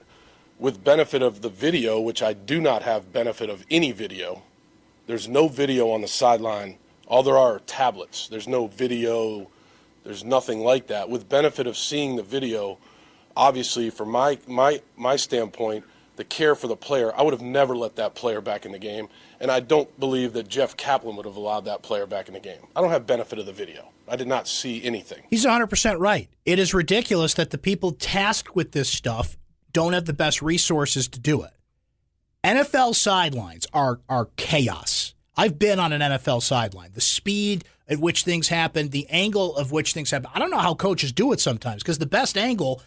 With 0.60 0.84
benefit 0.84 1.22
of 1.22 1.42
the 1.42 1.50
video, 1.50 2.00
which 2.00 2.24
I 2.24 2.34
do 2.34 2.60
not 2.60 2.82
have 2.82 3.14
benefit 3.14 3.50
of 3.50 3.64
any 3.70 3.92
video, 3.92 4.42
there's 5.06 5.28
no 5.28 5.48
video 5.48 5.92
on 5.92 6.02
the 6.02 6.08
sideline. 6.08 6.78
All 7.08 7.24
there 7.24 7.38
are 7.38 7.56
are 7.56 7.60
tablets. 7.60 8.28
There's 8.28 8.48
no 8.48 8.68
video. 8.68 9.50
There's 10.04 10.24
nothing 10.24 10.60
like 10.60 10.88
that. 10.88 11.10
With 11.10 11.30
benefit 11.30 11.68
of 11.68 11.78
seeing 11.78 12.16
the 12.16 12.24
video, 12.24 12.78
obviously 13.36 13.90
from 13.90 14.10
my 14.10 14.38
my 14.48 14.82
my 14.96 15.16
standpoint, 15.16 15.86
the 16.18 16.24
care 16.24 16.56
for 16.56 16.68
the 16.68 16.76
player, 16.76 17.14
I 17.16 17.22
would 17.22 17.34
have 17.34 17.42
never 17.42 17.76
let 17.76 17.96
that 17.96 18.16
player 18.16 18.42
back 18.42 18.66
in 18.66 18.72
the 18.72 18.80
game, 18.80 19.08
and 19.40 19.50
I 19.50 19.60
don't 19.60 19.98
believe 20.00 20.34
that 20.34 20.48
Geoff 20.48 20.76
Kaplan 20.76 21.16
would 21.16 21.26
have 21.26 21.36
allowed 21.36 21.66
that 21.66 21.82
player 21.82 22.06
back 22.06 22.28
in 22.28 22.34
the 22.34 22.40
game. 22.40 22.60
I 22.76 22.82
don't 22.82 22.90
have 22.90 23.08
benefit 23.08 23.40
of 23.40 23.46
the 23.46 23.54
video. 23.54 23.90
I 24.08 24.16
did 24.16 24.28
not 24.28 24.48
see 24.48 24.84
anything. 24.84 25.24
He's 25.30 25.46
100% 25.46 26.00
right. 26.00 26.30
It 26.46 26.60
is 26.60 26.74
ridiculous 26.74 27.34
that 27.36 27.52
the 27.52 27.58
people 27.58 27.92
tasked 27.92 28.56
with 28.56 28.72
this 28.72 28.90
stuff 28.90 29.38
don't 29.72 29.94
have 29.94 30.06
the 30.06 30.14
best 30.14 30.42
resources 30.42 31.08
to 31.10 31.20
do 31.20 31.44
it. 31.44 31.52
NFL 32.44 32.96
sidelines 32.96 33.68
are 33.74 34.00
are 34.08 34.30
chaos. 34.38 35.14
I've 35.36 35.60
been 35.60 35.80
on 35.80 35.92
an 35.94 36.02
NFL 36.02 36.42
sideline. 36.42 36.92
The 36.94 37.02
speed 37.02 37.66
at 37.88 38.00
which 38.00 38.24
things 38.24 38.48
happen, 38.48 38.90
the 38.90 39.08
angle 39.10 39.56
of 39.56 39.72
which 39.72 39.94
things 39.94 40.12
happen. 40.12 40.30
I 40.34 40.40
don't 40.40 40.50
know 40.50 40.58
how 40.58 40.74
coaches 40.74 41.12
do 41.12 41.32
it 41.32 41.40
sometimes 41.40 41.84
because 41.84 42.00
the 42.00 42.06
best 42.06 42.38
angle 42.38 42.82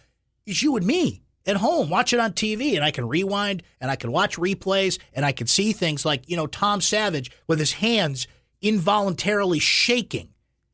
is 0.45 0.61
you 0.61 0.75
and 0.75 0.85
me 0.85 1.21
at 1.45 1.57
home, 1.57 1.89
watch 1.89 2.13
it 2.13 2.19
on 2.19 2.33
TV, 2.33 2.75
and 2.75 2.83
I 2.83 2.91
can 2.91 3.07
rewind 3.07 3.63
and 3.79 3.89
I 3.89 3.95
can 3.95 4.11
watch 4.11 4.37
replays 4.37 4.99
and 5.13 5.25
I 5.25 5.31
can 5.31 5.47
see 5.47 5.73
things 5.73 6.05
like, 6.05 6.29
you 6.29 6.35
know, 6.35 6.47
Tom 6.47 6.81
Savage 6.81 7.31
with 7.47 7.59
his 7.59 7.73
hands 7.73 8.27
involuntarily 8.61 9.59
shaking 9.59 10.29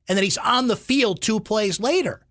and 0.07 0.17
then 0.17 0.23
he's 0.23 0.37
on 0.37 0.67
the 0.67 0.75
field 0.75 1.21
two 1.21 1.39
plays 1.39 1.79
later. 1.79 2.21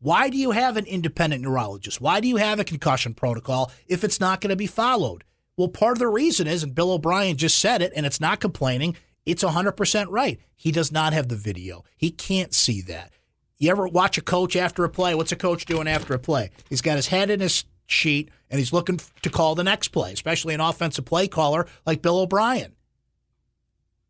Why 0.00 0.28
do 0.28 0.36
you 0.36 0.50
have 0.50 0.76
an 0.76 0.86
independent 0.86 1.42
neurologist? 1.42 2.00
Why 2.00 2.20
do 2.20 2.28
you 2.28 2.36
have 2.36 2.58
a 2.58 2.64
concussion 2.64 3.14
protocol 3.14 3.70
if 3.86 4.04
it's 4.04 4.20
not 4.20 4.40
going 4.40 4.50
to 4.50 4.56
be 4.56 4.66
followed? 4.66 5.24
Well, 5.56 5.68
part 5.68 5.92
of 5.92 5.98
the 6.00 6.08
reason 6.08 6.46
is, 6.46 6.62
and 6.62 6.74
Bill 6.74 6.92
O'Brien 6.92 7.36
just 7.36 7.58
said 7.58 7.82
it, 7.82 7.92
and 7.94 8.04
it's 8.04 8.20
not 8.20 8.40
complaining, 8.40 8.96
it's 9.24 9.44
100% 9.44 10.06
right. 10.10 10.40
He 10.56 10.72
does 10.72 10.90
not 10.90 11.12
have 11.12 11.28
the 11.28 11.36
video. 11.36 11.84
He 11.96 12.10
can't 12.10 12.52
see 12.52 12.80
that. 12.82 13.12
You 13.58 13.70
ever 13.70 13.86
watch 13.86 14.18
a 14.18 14.22
coach 14.22 14.56
after 14.56 14.82
a 14.82 14.88
play? 14.88 15.14
What's 15.14 15.30
a 15.30 15.36
coach 15.36 15.66
doing 15.66 15.86
after 15.86 16.14
a 16.14 16.18
play? 16.18 16.50
He's 16.68 16.82
got 16.82 16.96
his 16.96 17.08
head 17.08 17.30
in 17.30 17.38
his 17.38 17.64
sheet 17.92 18.30
and 18.50 18.58
he's 18.58 18.72
looking 18.72 19.00
to 19.22 19.30
call 19.30 19.54
the 19.54 19.64
next 19.64 19.88
play, 19.88 20.12
especially 20.12 20.54
an 20.54 20.60
offensive 20.60 21.04
play 21.04 21.28
caller 21.28 21.66
like 21.86 22.02
Bill 22.02 22.18
O'Brien. 22.18 22.74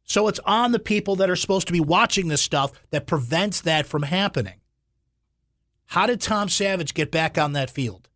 So 0.05 0.29
it's 0.29 0.41
on 0.41 0.73
the 0.73 0.79
people 0.79 1.17
that 1.17 1.31
are 1.31 1.37
supposed 1.37 1.67
to 1.69 1.73
be 1.73 1.81
watching 1.81 2.29
this 2.29 2.43
stuff 2.43 2.73
that 2.91 3.07
prevents 3.07 3.61
that 3.63 3.87
from 3.87 4.03
happening. 4.03 4.61
How 5.87 6.07
did 6.07 6.21
Tom 6.21 6.49
Savage 6.49 6.95
get 6.95 7.11
back 7.11 7.39
on 7.39 7.53
that 7.53 7.71
field 7.71 8.09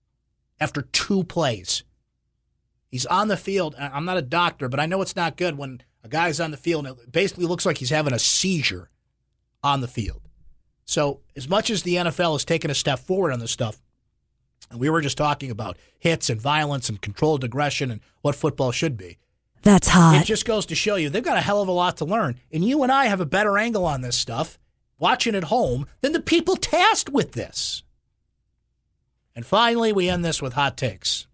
after 0.58 0.82
two 0.82 1.24
plays? 1.24 1.84
He's 2.90 3.06
on 3.06 3.28
the 3.28 3.36
field. 3.36 3.74
I'm 3.78 4.04
not 4.04 4.16
a 4.16 4.22
doctor, 4.22 4.68
but 4.68 4.80
I 4.80 4.86
know 4.86 5.02
it's 5.02 5.16
not 5.16 5.36
good 5.36 5.58
when 5.58 5.82
a 6.02 6.08
guy's 6.08 6.40
on 6.40 6.50
the 6.50 6.56
field 6.56 6.86
and 6.86 6.98
it 6.98 7.12
basically 7.12 7.46
looks 7.46 7.66
like 7.66 7.78
he's 7.78 7.90
having 7.90 8.14
a 8.14 8.18
seizure 8.18 8.90
on 9.62 9.80
the 9.80 9.88
field. 9.88 10.22
So, 10.84 11.20
as 11.34 11.48
much 11.48 11.68
as 11.68 11.82
the 11.82 11.96
NFL 11.96 12.34
has 12.34 12.44
taken 12.44 12.70
a 12.70 12.74
step 12.74 13.00
forward 13.00 13.32
on 13.32 13.40
this 13.40 13.50
stuff, 13.50 13.82
and 14.70 14.80
we 14.80 14.90
were 14.90 15.00
just 15.00 15.16
talking 15.18 15.50
about 15.50 15.76
hits 15.98 16.28
and 16.30 16.40
violence 16.40 16.88
and 16.88 17.00
controlled 17.00 17.44
aggression 17.44 17.90
and 17.90 18.00
what 18.22 18.34
football 18.34 18.72
should 18.72 18.96
be, 18.96 19.18
That's 19.62 19.88
hot. 19.88 20.20
it 20.20 20.24
just 20.26 20.44
goes 20.44 20.66
to 20.66 20.74
show 20.74 20.96
you 20.96 21.08
they've 21.10 21.22
got 21.22 21.36
a 21.36 21.40
hell 21.42 21.62
of 21.62 21.68
a 21.68 21.72
lot 21.72 21.96
to 21.98 22.04
learn. 22.04 22.40
And 22.52 22.64
you 22.64 22.82
and 22.82 22.90
I 22.92 23.06
have 23.06 23.20
a 23.20 23.26
better 23.26 23.58
angle 23.58 23.84
on 23.86 24.00
this 24.02 24.16
stuff 24.16 24.58
watching 24.98 25.34
at 25.34 25.44
home 25.44 25.86
than 26.00 26.12
the 26.12 26.20
people 26.20 26.56
tasked 26.56 27.10
with 27.10 27.32
this. 27.32 27.82
And 29.34 29.44
finally, 29.44 29.92
we 29.92 30.08
end 30.08 30.24
this 30.24 30.40
with 30.40 30.54
hot 30.54 30.76
takes. 30.76 31.26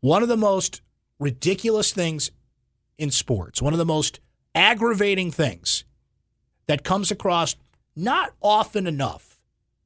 One 0.00 0.22
of 0.22 0.28
the 0.28 0.36
most 0.36 0.80
ridiculous 1.18 1.92
things 1.92 2.30
in 2.98 3.10
sports, 3.10 3.62
one 3.62 3.72
of 3.72 3.78
the 3.78 3.84
most 3.84 4.20
aggravating 4.54 5.30
things 5.30 5.84
that 6.66 6.82
comes 6.84 7.10
across 7.10 7.56
not 7.94 8.32
often 8.42 8.86
enough, 8.86 9.38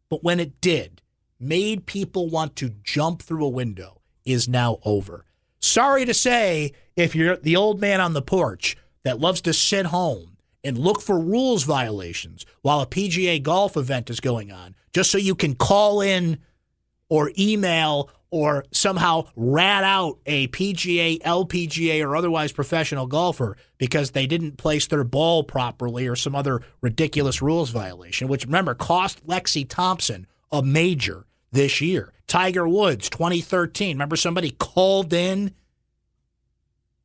but 0.09 0.23
when 0.25 0.41
it 0.41 0.61
did, 0.61 1.03
made 1.45 1.87
people 1.87 2.29
want 2.29 2.57
to 2.57 2.71
jump 2.83 3.23
through 3.23 3.45
a 3.45 3.49
window 3.49 4.01
is 4.25 4.49
now 4.49 4.79
over. 4.85 5.25
Sorry 5.61 6.05
to 6.05 6.15
say, 6.15 6.73
if 6.97 7.15
you're 7.15 7.37
the 7.37 7.57
old 7.57 7.81
man 7.81 8.01
on 8.01 8.13
the 8.13 8.23
porch 8.23 8.77
that 9.05 9.21
loves 9.21 9.41
to 9.43 9.53
sit 9.53 9.87
home 9.87 10.37
and 10.63 10.79
look 10.79 11.01
for 11.01 11.19
rules 11.19 11.65
violations 11.65 12.47
while 12.63 12.81
a 12.81 12.87
PGA 12.87 13.43
golf 13.43 13.77
event 13.77 14.11
is 14.11 14.21
going 14.21 14.51
on, 14.51 14.75
just 14.93 15.11
so 15.11 15.19
you 15.19 15.35
can 15.35 15.55
call 15.55 16.01
in 16.01 16.39
or 17.09 17.31
email 17.39 18.11
or 18.31 18.65
somehow 18.73 19.25
rat 19.37 19.85
out 19.85 20.19
a 20.27 20.49
PGA, 20.49 21.23
LPGA, 21.23 22.05
or 22.05 22.17
otherwise 22.17 22.51
professional 22.51 23.07
golfer 23.07 23.57
because 23.79 24.11
they 24.11 24.27
didn't 24.27 24.57
place 24.57 24.89
their 24.89 25.05
ball 25.05 25.45
properly 25.45 26.09
or 26.09 26.17
some 26.17 26.35
other 26.35 26.61
ridiculous 26.81 27.41
rules 27.41 27.71
violation, 27.71 28.27
which 28.27 28.45
remember 28.45 28.75
cost 28.75 29.25
Lexi 29.27 29.65
Thompson 29.69 30.27
a 30.51 30.63
major 30.63 31.27
this 31.55 31.81
year. 31.81 32.13
Tiger 32.27 32.69
Woods, 32.69 33.09
2013. 33.09 33.97
Remember 33.97 34.17
somebody 34.17 34.51
called 34.51 35.13
in 35.13 35.55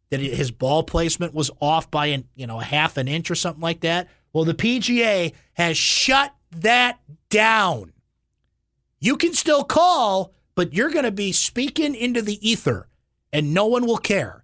that 0.10 0.20
his 0.20 0.52
ball 0.52 0.84
placement 0.84 1.34
was 1.34 1.52
off 1.62 1.90
by 1.90 2.08
an, 2.08 2.28
you 2.36 2.48
know 2.48 2.60
a 2.60 2.64
half 2.64 2.98
an 2.98 3.08
inch 3.08 3.30
or 3.32 3.36
something 3.36 3.62
like 3.62 3.82
that. 3.82 4.10
Well, 4.34 4.44
the 4.44 4.54
PGA 4.54 5.34
has 5.54 5.78
shut 5.78 6.34
that 6.52 7.00
down. 7.30 7.94
You 9.00 9.18
can 9.18 9.34
still 9.34 9.64
call, 9.64 10.34
but 10.56 10.74
you're 10.74 10.90
going 10.90 11.06
to 11.06 11.12
be 11.12 11.32
speaking 11.32 11.96
into 11.96 12.22
the 12.22 12.48
ether, 12.48 12.90
and 13.32 13.54
no 13.54 13.68
one 13.68 13.86
will 13.86 13.98
care. 13.98 14.44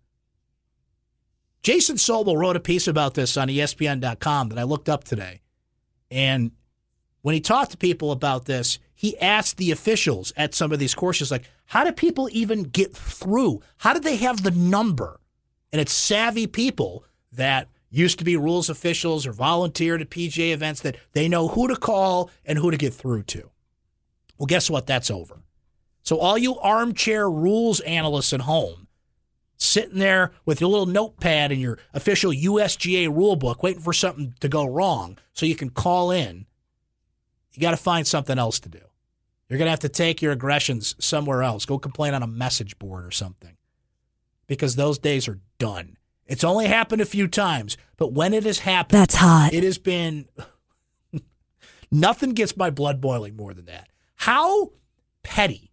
Jason 1.61 1.95
Sobel 1.97 2.37
wrote 2.37 2.55
a 2.55 2.59
piece 2.59 2.87
about 2.87 3.15
this 3.15 3.37
on 3.37 3.47
ESPN.com 3.47 4.49
that 4.49 4.59
I 4.59 4.63
looked 4.63 4.87
up 4.87 5.03
today, 5.03 5.41
and 6.11 6.51
when 7.23 7.33
he 7.33 7.41
talked 7.41 7.71
to 7.71 7.77
people 7.77 8.11
about 8.11 8.45
this, 8.45 8.77
he 8.95 9.17
asked 9.19 9.57
the 9.57 9.71
officials 9.71 10.31
at 10.37 10.55
some 10.55 10.71
of 10.71 10.79
these 10.79 10.95
courses, 10.95 11.29
like, 11.29 11.43
how 11.65 11.83
do 11.83 11.91
people 11.91 12.29
even 12.31 12.63
get 12.63 12.95
through? 12.95 13.61
How 13.77 13.93
did 13.93 14.03
they 14.03 14.15
have 14.17 14.41
the 14.41 14.51
number? 14.51 15.19
And 15.71 15.81
it's 15.81 15.93
savvy 15.93 16.47
people 16.47 17.03
that 17.33 17.67
used 17.89 18.19
to 18.19 18.25
be 18.25 18.37
rules 18.37 18.69
officials 18.69 19.27
or 19.27 19.33
volunteered 19.33 20.01
at 20.01 20.09
PGA 20.09 20.53
events 20.53 20.81
that 20.81 20.97
they 21.11 21.27
know 21.27 21.49
who 21.49 21.67
to 21.67 21.75
call 21.75 22.31
and 22.45 22.57
who 22.57 22.71
to 22.71 22.77
get 22.77 22.93
through 22.93 23.23
to. 23.23 23.51
Well, 24.37 24.47
guess 24.47 24.69
what? 24.69 24.87
That's 24.87 25.11
over. 25.11 25.41
So, 26.01 26.17
all 26.17 26.37
you 26.37 26.57
armchair 26.59 27.29
rules 27.29 27.79
analysts 27.81 28.31
at 28.31 28.41
home, 28.41 28.87
sitting 29.57 29.99
there 29.99 30.31
with 30.45 30.61
your 30.61 30.69
little 30.69 30.85
notepad 30.85 31.51
and 31.51 31.59
your 31.59 31.79
official 31.93 32.31
USGA 32.31 33.07
rule 33.07 33.35
book, 33.35 33.63
waiting 33.63 33.81
for 33.81 33.93
something 33.93 34.35
to 34.39 34.47
go 34.47 34.65
wrong 34.65 35.17
so 35.33 35.45
you 35.45 35.55
can 35.55 35.69
call 35.69 36.11
in, 36.11 36.45
you 37.55 37.61
got 37.61 37.71
to 37.71 37.77
find 37.77 38.05
something 38.05 38.37
else 38.37 38.59
to 38.61 38.69
do. 38.69 38.79
You're 39.49 39.57
going 39.57 39.67
to 39.67 39.71
have 39.71 39.79
to 39.81 39.89
take 39.89 40.21
your 40.21 40.31
aggressions 40.31 40.95
somewhere 40.99 41.43
else. 41.43 41.65
Go 41.65 41.77
complain 41.77 42.13
on 42.13 42.23
a 42.23 42.27
message 42.27 42.79
board 42.79 43.05
or 43.05 43.11
something 43.11 43.57
because 44.47 44.75
those 44.75 44.97
days 44.97 45.27
are 45.27 45.39
done. 45.59 45.97
It's 46.25 46.43
only 46.43 46.65
happened 46.65 47.01
a 47.01 47.05
few 47.05 47.27
times, 47.27 47.77
but 47.97 48.11
when 48.11 48.33
it 48.33 48.43
has 48.45 48.59
happened, 48.59 48.99
That's 48.99 49.15
hot. 49.15 49.53
It 49.53 49.63
has 49.63 49.77
been 49.77 50.27
nothing 51.91 52.31
gets 52.31 52.57
my 52.57 52.71
blood 52.71 52.99
boiling 52.99 53.35
more 53.35 53.53
than 53.53 53.65
that. 53.65 53.89
How 54.15 54.71
petty 55.21 55.71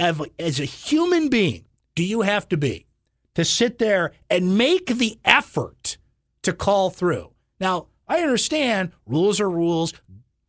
as 0.00 0.58
a 0.58 0.64
human 0.64 1.28
being 1.28 1.66
do 1.94 2.02
you 2.02 2.22
have 2.22 2.48
to 2.48 2.56
be 2.56 2.86
to 3.34 3.44
sit 3.44 3.78
there 3.78 4.12
and 4.28 4.58
make 4.58 4.86
the 4.86 5.18
effort 5.24 5.96
to 6.42 6.52
call 6.52 6.90
through. 6.90 7.32
Now, 7.60 7.86
I 8.08 8.20
understand 8.20 8.92
rules 9.06 9.40
are 9.40 9.50
rules. 9.50 9.94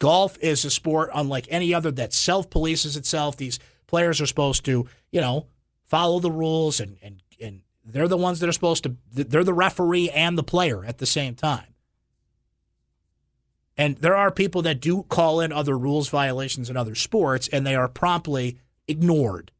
Golf 0.03 0.37
is 0.41 0.65
a 0.65 0.69
sport 0.69 1.11
unlike 1.15 1.47
any 1.49 1.73
other 1.73 1.89
that 1.91 2.11
self 2.11 2.49
polices 2.49 2.97
itself. 2.97 3.37
These 3.37 3.57
players 3.87 4.19
are 4.19 4.25
supposed 4.25 4.65
to, 4.65 4.85
you 5.13 5.21
know, 5.21 5.47
follow 5.85 6.19
the 6.19 6.29
rules 6.29 6.81
and, 6.81 6.97
and, 7.01 7.21
and 7.39 7.61
they're 7.85 8.09
the 8.09 8.17
ones 8.17 8.41
that 8.41 8.49
are 8.49 8.51
supposed 8.51 8.83
to, 8.83 8.97
they're 9.13 9.45
the 9.45 9.53
referee 9.53 10.09
and 10.09 10.37
the 10.37 10.43
player 10.43 10.83
at 10.83 10.97
the 10.97 11.05
same 11.05 11.35
time. 11.35 11.73
And 13.77 13.95
there 13.99 14.17
are 14.17 14.29
people 14.29 14.61
that 14.63 14.81
do 14.81 15.03
call 15.03 15.39
in 15.39 15.53
other 15.53 15.77
rules 15.77 16.09
violations 16.09 16.69
in 16.69 16.75
other 16.75 16.95
sports, 16.95 17.47
and 17.47 17.65
they 17.65 17.73
are 17.73 17.87
promptly 17.87 18.59
ignored. 18.89 19.51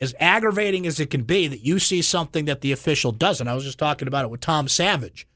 As 0.00 0.14
aggravating 0.18 0.86
as 0.86 0.98
it 1.00 1.10
can 1.10 1.24
be 1.24 1.48
that 1.48 1.66
you 1.66 1.78
see 1.80 2.00
something 2.00 2.46
that 2.46 2.62
the 2.62 2.72
official 2.72 3.12
doesn't. 3.12 3.46
I 3.46 3.52
was 3.52 3.64
just 3.64 3.78
talking 3.78 4.08
about 4.08 4.24
it 4.24 4.30
with 4.30 4.40
Tom 4.40 4.68
Savage. 4.68 5.28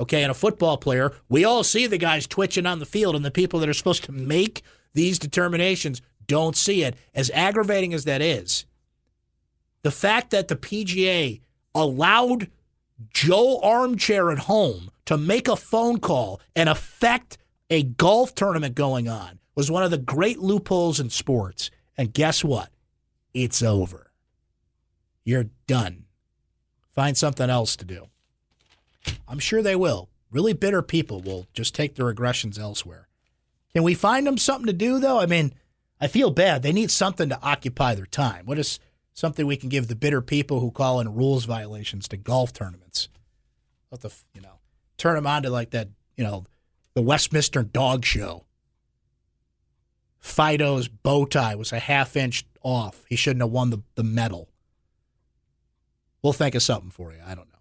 Okay, 0.00 0.22
and 0.22 0.30
a 0.30 0.34
football 0.34 0.76
player, 0.76 1.12
we 1.28 1.44
all 1.44 1.62
see 1.62 1.86
the 1.86 1.98
guys 1.98 2.26
twitching 2.26 2.66
on 2.66 2.80
the 2.80 2.86
field, 2.86 3.14
and 3.14 3.24
the 3.24 3.30
people 3.30 3.60
that 3.60 3.68
are 3.68 3.74
supposed 3.74 4.04
to 4.04 4.12
make 4.12 4.62
these 4.92 5.18
determinations 5.18 6.02
don't 6.26 6.56
see 6.56 6.82
it. 6.82 6.96
As 7.14 7.30
aggravating 7.30 7.94
as 7.94 8.04
that 8.04 8.20
is, 8.20 8.66
the 9.82 9.90
fact 9.90 10.30
that 10.30 10.48
the 10.48 10.56
PGA 10.56 11.40
allowed 11.74 12.50
Joe 13.10 13.60
Armchair 13.62 14.30
at 14.30 14.40
home 14.40 14.90
to 15.04 15.18
make 15.18 15.48
a 15.48 15.56
phone 15.56 15.98
call 15.98 16.40
and 16.56 16.68
affect 16.68 17.38
a 17.70 17.82
golf 17.82 18.34
tournament 18.34 18.74
going 18.74 19.08
on 19.08 19.38
was 19.54 19.70
one 19.70 19.82
of 19.82 19.90
the 19.90 19.98
great 19.98 20.38
loopholes 20.38 20.98
in 21.00 21.10
sports. 21.10 21.70
And 21.96 22.12
guess 22.12 22.42
what? 22.42 22.70
It's 23.32 23.62
over. 23.62 24.10
You're 25.24 25.50
done. 25.66 26.04
Find 26.92 27.16
something 27.16 27.50
else 27.50 27.76
to 27.76 27.84
do. 27.84 28.08
I'm 29.28 29.38
sure 29.38 29.62
they 29.62 29.76
will. 29.76 30.08
Really 30.30 30.52
bitter 30.52 30.82
people 30.82 31.20
will 31.20 31.46
just 31.52 31.74
take 31.74 31.94
their 31.94 32.08
aggressions 32.08 32.58
elsewhere. 32.58 33.08
Can 33.72 33.82
we 33.82 33.94
find 33.94 34.26
them 34.26 34.38
something 34.38 34.66
to 34.66 34.72
do, 34.72 34.98
though? 34.98 35.20
I 35.20 35.26
mean, 35.26 35.54
I 36.00 36.06
feel 36.06 36.30
bad. 36.30 36.62
They 36.62 36.72
need 36.72 36.90
something 36.90 37.28
to 37.28 37.40
occupy 37.42 37.94
their 37.94 38.06
time. 38.06 38.46
What 38.46 38.58
is 38.58 38.78
something 39.12 39.46
we 39.46 39.56
can 39.56 39.68
give 39.68 39.88
the 39.88 39.94
bitter 39.94 40.20
people 40.20 40.60
who 40.60 40.70
call 40.70 41.00
in 41.00 41.14
rules 41.14 41.44
violations 41.44 42.08
to 42.08 42.16
golf 42.16 42.52
tournaments? 42.52 43.08
What 43.88 44.00
the 44.00 44.12
you 44.34 44.40
know 44.40 44.58
turn 44.96 45.14
them 45.14 45.26
on 45.26 45.44
to 45.44 45.50
like 45.50 45.70
that 45.70 45.88
you 46.16 46.24
know 46.24 46.44
the 46.94 47.02
Westminster 47.02 47.62
Dog 47.62 48.04
Show. 48.04 48.44
Fido's 50.20 50.88
bow 50.88 51.26
tie 51.26 51.54
was 51.54 51.72
a 51.72 51.78
half 51.78 52.16
inch 52.16 52.44
off. 52.62 53.04
He 53.08 53.16
shouldn't 53.16 53.42
have 53.42 53.50
won 53.50 53.70
the, 53.70 53.82
the 53.94 54.04
medal. 54.04 54.48
We'll 56.22 56.32
think 56.32 56.54
of 56.54 56.62
something 56.62 56.90
for 56.90 57.12
you. 57.12 57.18
I 57.24 57.34
don't 57.34 57.48
know. 57.48 57.53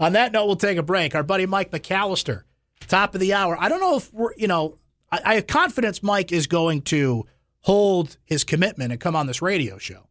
On 0.00 0.14
that 0.14 0.32
note, 0.32 0.46
we'll 0.46 0.56
take 0.56 0.78
a 0.78 0.82
break. 0.82 1.14
Our 1.14 1.22
buddy 1.22 1.44
Mike 1.46 1.70
McAllister, 1.70 2.42
top 2.88 3.14
of 3.14 3.20
the 3.20 3.34
hour. 3.34 3.56
I 3.60 3.68
don't 3.68 3.80
know 3.80 3.96
if 3.98 4.12
we're, 4.12 4.32
you 4.36 4.48
know, 4.48 4.78
I, 5.12 5.20
I 5.24 5.34
have 5.34 5.46
confidence 5.46 6.02
Mike 6.02 6.32
is 6.32 6.46
going 6.46 6.82
to 6.82 7.26
hold 7.60 8.16
his 8.24 8.42
commitment 8.42 8.92
and 8.92 9.00
come 9.00 9.14
on 9.14 9.26
this 9.26 9.42
radio 9.42 9.76
show. 9.76 10.06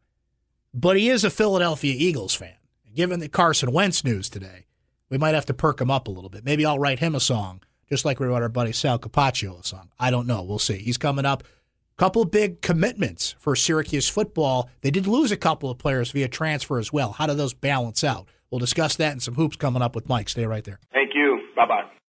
But 0.73 0.97
he 0.97 1.09
is 1.09 1.23
a 1.23 1.31
Philadelphia 1.31 1.95
Eagles 1.97 2.35
fan. 2.35 2.53
Given 2.93 3.19
the 3.19 3.29
Carson 3.29 3.71
Wentz 3.71 4.03
news 4.03 4.29
today, 4.29 4.67
we 5.09 5.17
might 5.17 5.33
have 5.33 5.47
to 5.47 5.53
perk 5.53 5.81
him 5.81 5.89
up 5.89 6.07
a 6.07 6.11
little 6.11 6.29
bit. 6.29 6.45
Maybe 6.45 6.65
I'll 6.65 6.77
write 6.77 6.99
him 6.99 7.15
a 7.15 7.19
song, 7.19 7.61
just 7.87 8.05
like 8.05 8.19
we 8.19 8.27
wrote 8.27 8.43
our 8.43 8.49
buddy 8.49 8.71
Sal 8.71 8.99
Capaccio 8.99 9.59
a 9.59 9.63
song. 9.63 9.89
I 9.99 10.11
don't 10.11 10.27
know. 10.27 10.43
We'll 10.43 10.59
see. 10.59 10.77
He's 10.77 10.97
coming 10.97 11.25
up. 11.25 11.43
Couple 11.97 12.23
big 12.23 12.61
commitments 12.61 13.35
for 13.39 13.55
Syracuse 13.57 14.07
football. 14.07 14.69
They 14.81 14.91
did 14.91 15.05
lose 15.05 15.33
a 15.33 15.37
couple 15.37 15.69
of 15.69 15.77
players 15.77 16.11
via 16.11 16.29
transfer 16.29 16.79
as 16.79 16.93
well. 16.93 17.11
How 17.11 17.27
do 17.27 17.33
those 17.33 17.53
balance 17.53 18.03
out? 18.05 18.29
We'll 18.51 18.59
discuss 18.59 18.95
that 18.97 19.11
and 19.11 19.21
some 19.21 19.35
hoops 19.35 19.55
coming 19.55 19.81
up 19.81 19.95
with 19.95 20.09
Mike. 20.09 20.29
Stay 20.29 20.45
right 20.45 20.63
there. 20.63 20.79
Thank 20.91 21.11
you. 21.13 21.39
Bye 21.55 21.67
bye. 21.67 21.98